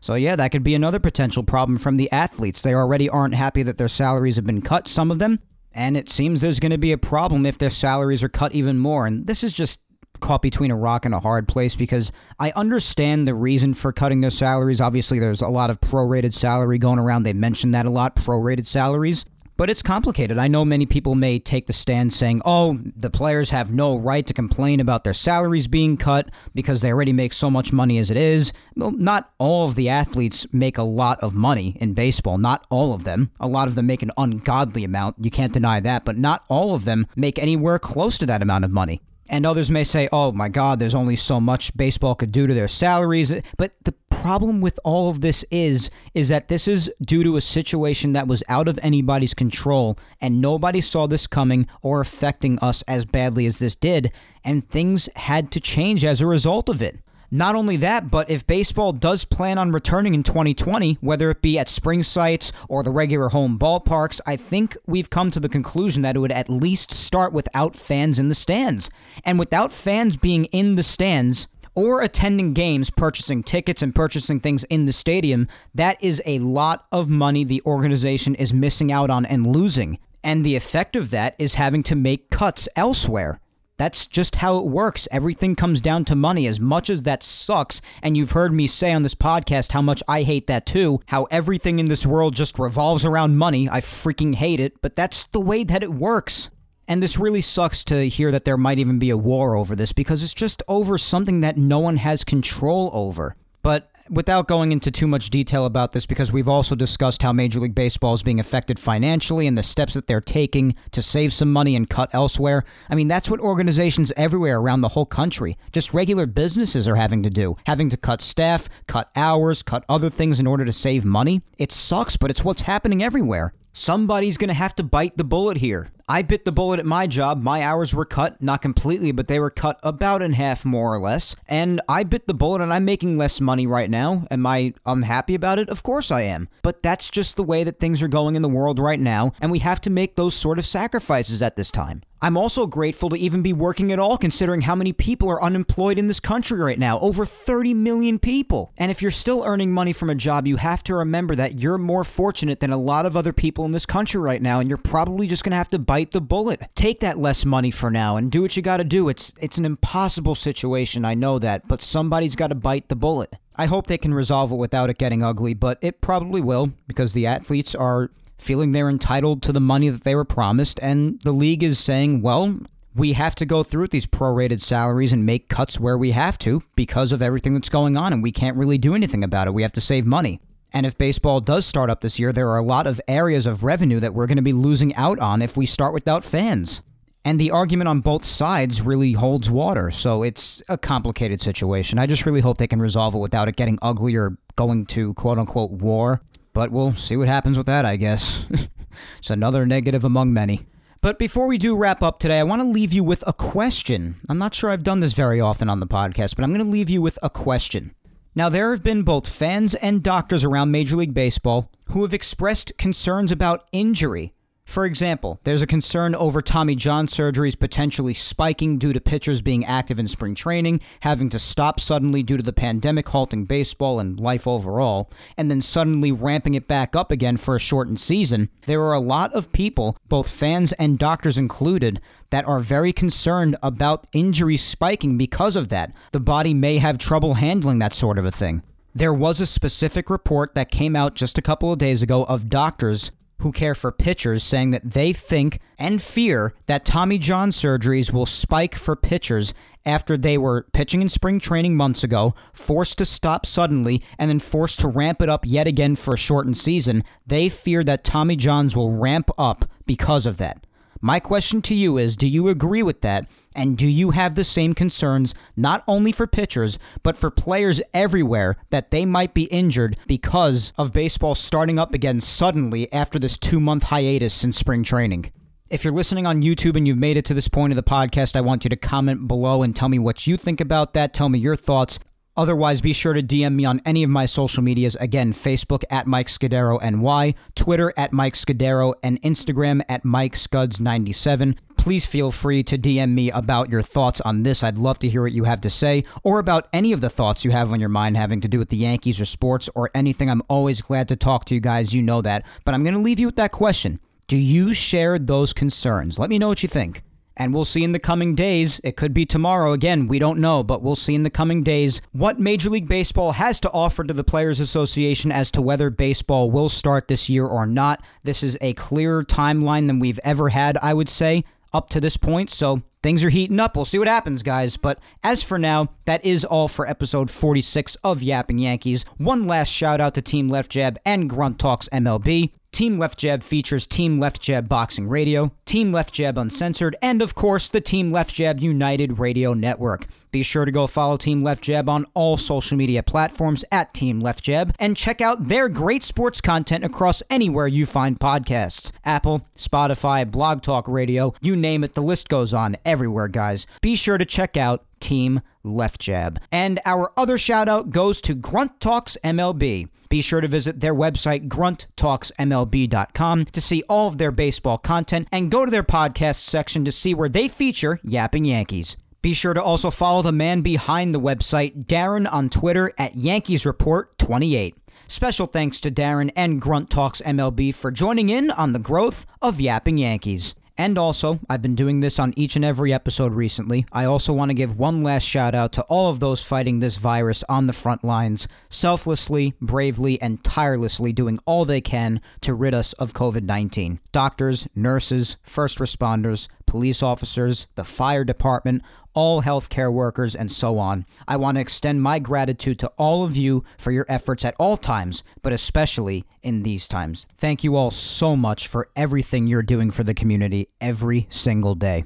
[0.00, 2.62] So, yeah, that could be another potential problem from the athletes.
[2.62, 5.40] They already aren't happy that their salaries have been cut, some of them,
[5.78, 8.78] and it seems there's going to be a problem if their salaries are cut even
[8.78, 9.06] more.
[9.06, 9.80] And this is just
[10.18, 12.10] caught between a rock and a hard place because
[12.40, 14.80] I understand the reason for cutting their salaries.
[14.80, 17.22] Obviously, there's a lot of prorated salary going around.
[17.22, 19.24] They mentioned that a lot prorated salaries.
[19.58, 20.38] But it's complicated.
[20.38, 24.24] I know many people may take the stand saying, oh, the players have no right
[24.24, 28.08] to complain about their salaries being cut because they already make so much money as
[28.08, 28.52] it is.
[28.76, 32.38] Well, not all of the athletes make a lot of money in baseball.
[32.38, 33.32] Not all of them.
[33.40, 35.16] A lot of them make an ungodly amount.
[35.18, 36.04] You can't deny that.
[36.04, 39.00] But not all of them make anywhere close to that amount of money.
[39.28, 42.54] And others may say, oh my God, there's only so much baseball could do to
[42.54, 43.32] their salaries.
[43.56, 47.40] But the problem with all of this is is that this is due to a
[47.40, 52.82] situation that was out of anybody's control and nobody saw this coming or affecting us
[52.82, 54.10] as badly as this did
[54.44, 56.98] and things had to change as a result of it.
[57.30, 61.58] Not only that, but if baseball does plan on returning in 2020, whether it be
[61.58, 66.02] at spring sites or the regular home ballparks, I think we've come to the conclusion
[66.02, 68.88] that it would at least start without fans in the stands.
[69.24, 74.64] And without fans being in the stands, or attending games, purchasing tickets and purchasing things
[74.64, 79.24] in the stadium, that is a lot of money the organization is missing out on
[79.24, 79.98] and losing.
[80.24, 83.38] And the effect of that is having to make cuts elsewhere.
[83.78, 85.06] That's just how it works.
[85.12, 86.46] Everything comes down to money.
[86.46, 90.02] As much as that sucks, and you've heard me say on this podcast how much
[90.08, 93.68] I hate that too, how everything in this world just revolves around money.
[93.68, 96.50] I freaking hate it, but that's the way that it works.
[96.88, 99.92] And this really sucks to hear that there might even be a war over this
[99.92, 103.36] because it's just over something that no one has control over.
[103.62, 107.60] But without going into too much detail about this, because we've also discussed how Major
[107.60, 111.52] League Baseball is being affected financially and the steps that they're taking to save some
[111.52, 112.64] money and cut elsewhere.
[112.88, 117.22] I mean, that's what organizations everywhere around the whole country, just regular businesses, are having
[117.22, 121.04] to do having to cut staff, cut hours, cut other things in order to save
[121.04, 121.42] money.
[121.58, 123.52] It sucks, but it's what's happening everywhere.
[123.78, 125.86] Somebody's going to have to bite the bullet here.
[126.08, 127.40] I bit the bullet at my job.
[127.40, 130.98] My hours were cut, not completely, but they were cut about in half, more or
[130.98, 131.36] less.
[131.46, 134.26] And I bit the bullet and I'm making less money right now.
[134.32, 135.68] Am I unhappy about it?
[135.68, 136.48] Of course I am.
[136.62, 139.52] But that's just the way that things are going in the world right now, and
[139.52, 142.02] we have to make those sort of sacrifices at this time.
[142.20, 145.98] I'm also grateful to even be working at all, considering how many people are unemployed
[145.98, 148.72] in this country right now over 30 million people.
[148.76, 151.78] And if you're still earning money from a job, you have to remember that you're
[151.78, 154.78] more fortunate than a lot of other people in this country right now, and you're
[154.78, 156.62] probably just gonna have to bite the bullet.
[156.74, 159.08] Take that less money for now and do what you gotta do.
[159.08, 163.36] It's, it's an impossible situation, I know that, but somebody's gotta bite the bullet.
[163.54, 167.12] I hope they can resolve it without it getting ugly, but it probably will because
[167.12, 171.32] the athletes are feeling they're entitled to the money that they were promised, and the
[171.32, 172.58] league is saying, well,
[172.94, 176.62] we have to go through these prorated salaries and make cuts where we have to
[176.74, 179.54] because of everything that's going on, and we can't really do anything about it.
[179.54, 180.40] We have to save money.
[180.72, 183.64] And if baseball does start up this year, there are a lot of areas of
[183.64, 186.82] revenue that we're going to be losing out on if we start without fans.
[187.24, 191.98] And the argument on both sides really holds water, so it's a complicated situation.
[191.98, 195.14] I just really hope they can resolve it without it getting ugly or going to
[195.14, 196.22] quote unquote war.
[196.58, 198.44] But we'll see what happens with that, I guess.
[199.18, 200.66] it's another negative among many.
[201.00, 204.16] But before we do wrap up today, I want to leave you with a question.
[204.28, 206.68] I'm not sure I've done this very often on the podcast, but I'm going to
[206.68, 207.94] leave you with a question.
[208.34, 212.76] Now, there have been both fans and doctors around Major League Baseball who have expressed
[212.76, 214.32] concerns about injury
[214.68, 219.64] for example, there's a concern over Tommy John surgeries potentially spiking due to pitchers being
[219.64, 224.20] active in spring training, having to stop suddenly due to the pandemic halting baseball and
[224.20, 228.50] life overall, and then suddenly ramping it back up again for a shortened season.
[228.66, 231.98] There are a lot of people, both fans and doctors included,
[232.28, 235.94] that are very concerned about injuries spiking because of that.
[236.12, 238.62] The body may have trouble handling that sort of a thing.
[238.94, 242.50] There was a specific report that came out just a couple of days ago of
[242.50, 248.12] doctors who care for pitchers saying that they think and fear that Tommy John surgeries
[248.12, 249.54] will spike for pitchers
[249.86, 254.38] after they were pitching in spring training months ago, forced to stop suddenly, and then
[254.38, 257.04] forced to ramp it up yet again for a shortened season.
[257.26, 260.66] They fear that Tommy Johns will ramp up because of that.
[261.00, 263.28] My question to you is do you agree with that?
[263.54, 268.56] And do you have the same concerns, not only for pitchers, but for players everywhere,
[268.70, 273.60] that they might be injured because of baseball starting up again suddenly after this two
[273.60, 275.32] month hiatus in spring training?
[275.70, 278.36] If you're listening on YouTube and you've made it to this point of the podcast,
[278.36, 281.12] I want you to comment below and tell me what you think about that.
[281.12, 281.98] Tell me your thoughts.
[282.38, 284.94] Otherwise, be sure to DM me on any of my social medias.
[284.96, 291.58] Again, Facebook at Mike Scudero NY, Twitter at Mike Scudero, and Instagram at Mike Scuds97.
[291.78, 294.62] Please feel free to DM me about your thoughts on this.
[294.62, 297.44] I'd love to hear what you have to say, or about any of the thoughts
[297.44, 300.28] you have on your mind having to do with the Yankees or sports or anything.
[300.28, 301.94] I'm always glad to talk to you guys.
[301.94, 302.44] You know that.
[302.64, 306.18] But I'm going to leave you with that question Do you share those concerns?
[306.18, 307.02] Let me know what you think.
[307.38, 308.80] And we'll see in the coming days.
[308.82, 309.72] It could be tomorrow.
[309.72, 313.32] Again, we don't know, but we'll see in the coming days what Major League Baseball
[313.32, 317.46] has to offer to the Players Association as to whether baseball will start this year
[317.46, 318.02] or not.
[318.24, 322.16] This is a clearer timeline than we've ever had, I would say, up to this
[322.16, 322.50] point.
[322.50, 323.76] So things are heating up.
[323.76, 324.76] We'll see what happens, guys.
[324.76, 329.04] But as for now, that is all for episode 46 of Yapping Yankees.
[329.16, 332.52] One last shout out to Team Left Jab and Grunt Talks MLB.
[332.70, 337.34] Team Left Jab features Team Left Jab Boxing Radio, Team Left Jab Uncensored, and of
[337.34, 340.06] course the Team Left Jab United Radio Network.
[340.30, 344.20] Be sure to go follow Team Left Jab on all social media platforms at Team
[344.20, 349.46] Left Jab and check out their great sports content across anywhere you find podcasts Apple,
[349.56, 353.66] Spotify, Blog Talk Radio, you name it, the list goes on everywhere, guys.
[353.80, 356.40] Be sure to check out Team Left Jab.
[356.50, 359.88] And our other shout out goes to Grunt Talks MLB.
[360.08, 365.50] Be sure to visit their website, grunttalksmlb.com, to see all of their baseball content and
[365.50, 368.96] go to their podcast section to see where they feature Yapping Yankees.
[369.20, 373.66] Be sure to also follow the man behind the website, Darren, on Twitter at Yankees
[373.66, 374.76] Report 28.
[375.08, 379.60] Special thanks to Darren and Grunt Talks MLB for joining in on the growth of
[379.60, 380.54] Yapping Yankees.
[380.80, 383.84] And also, I've been doing this on each and every episode recently.
[383.90, 386.98] I also want to give one last shout out to all of those fighting this
[386.98, 392.74] virus on the front lines, selflessly, bravely, and tirelessly doing all they can to rid
[392.74, 393.98] us of COVID 19.
[394.12, 398.82] Doctors, nurses, first responders, police officers, the fire department,
[399.18, 401.04] all healthcare workers, and so on.
[401.26, 404.76] I want to extend my gratitude to all of you for your efforts at all
[404.76, 407.26] times, but especially in these times.
[407.34, 412.04] Thank you all so much for everything you're doing for the community every single day.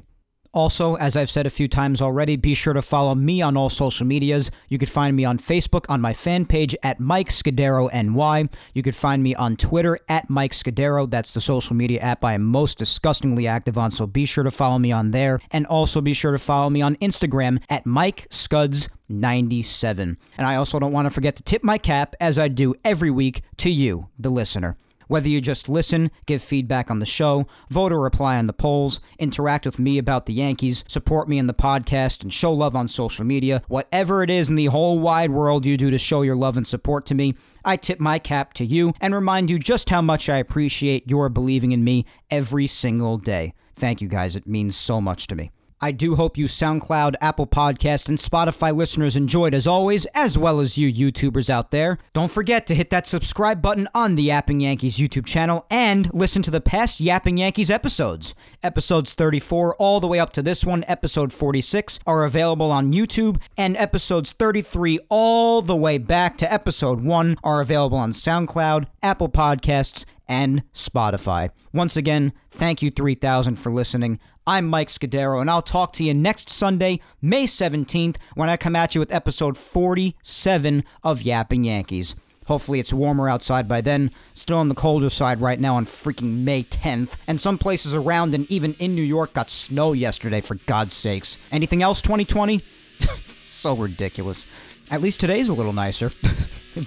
[0.55, 3.71] Also, as I've said a few times already, be sure to follow me on all
[3.71, 4.51] social medias.
[4.69, 8.49] You can find me on Facebook on my fan page at Mike Scudero NY.
[8.75, 11.11] You can find me on Twitter at Mike Scudero.
[11.11, 14.51] That's the social media app I am most disgustingly active on, so be sure to
[14.51, 15.41] follow me on there.
[15.53, 18.91] And also be sure to follow me on Instagram at Mike Scuds.
[19.09, 20.17] 97.
[20.39, 23.11] And I also don't want to forget to tip my cap, as I do every
[23.11, 24.75] week, to you, the listener.
[25.09, 29.01] Whether you just listen, give feedback on the show, vote or reply on the polls,
[29.19, 32.89] interact with me about the Yankees, support me in the podcast, and show love on
[32.89, 36.37] social media, whatever it is in the whole wide world you do to show your
[36.37, 37.35] love and support to me,
[37.65, 41.29] I tip my cap to you and remind you just how much I appreciate your
[41.29, 43.55] believing in me every single day.
[43.75, 45.51] Thank you guys, it means so much to me.
[45.85, 50.61] I do hope you SoundCloud, Apple Podcast, and Spotify listeners enjoyed as always, as well
[50.61, 51.99] as you YouTubers out there.
[52.13, 56.41] Don't forget to hit that subscribe button on the Yapping Yankees YouTube channel and listen
[56.43, 58.33] to the past Yapping Yankees episodes.
[58.63, 63.43] Episodes 34 all the way up to this one, episode 46, are available on YouTube,
[63.59, 69.29] and episodes 33 all the way back to episode 1 are available on SoundCloud, Apple
[69.29, 71.51] Podcasts, and Spotify.
[71.75, 74.19] Once again, thank you 3000 for listening.
[74.45, 78.75] I'm Mike Scudero, and I'll talk to you next Sunday, May 17th, when I come
[78.75, 82.17] at you with episode 47 of Yapping Yankees.
[82.49, 84.11] Hopefully, it's warmer outside by then.
[84.35, 87.15] Still on the colder side right now on freaking May 10th.
[87.29, 91.39] And some places around and even in New York got snow yesterday, for God's sakes.
[91.53, 92.65] Anything else, 2020?
[93.49, 94.49] so ridiculous.
[94.91, 96.11] At least today's a little nicer.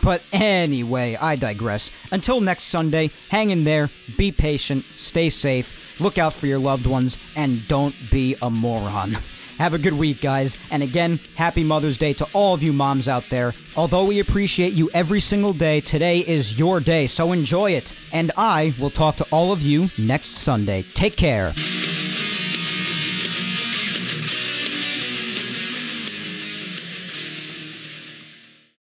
[0.03, 1.91] but anyway, I digress.
[2.11, 6.87] Until next Sunday, hang in there, be patient, stay safe, look out for your loved
[6.87, 9.15] ones, and don't be a moron.
[9.57, 10.57] Have a good week, guys.
[10.69, 13.53] And again, happy Mother's Day to all of you moms out there.
[13.77, 17.95] Although we appreciate you every single day, today is your day, so enjoy it.
[18.11, 20.85] And I will talk to all of you next Sunday.
[20.93, 21.53] Take care.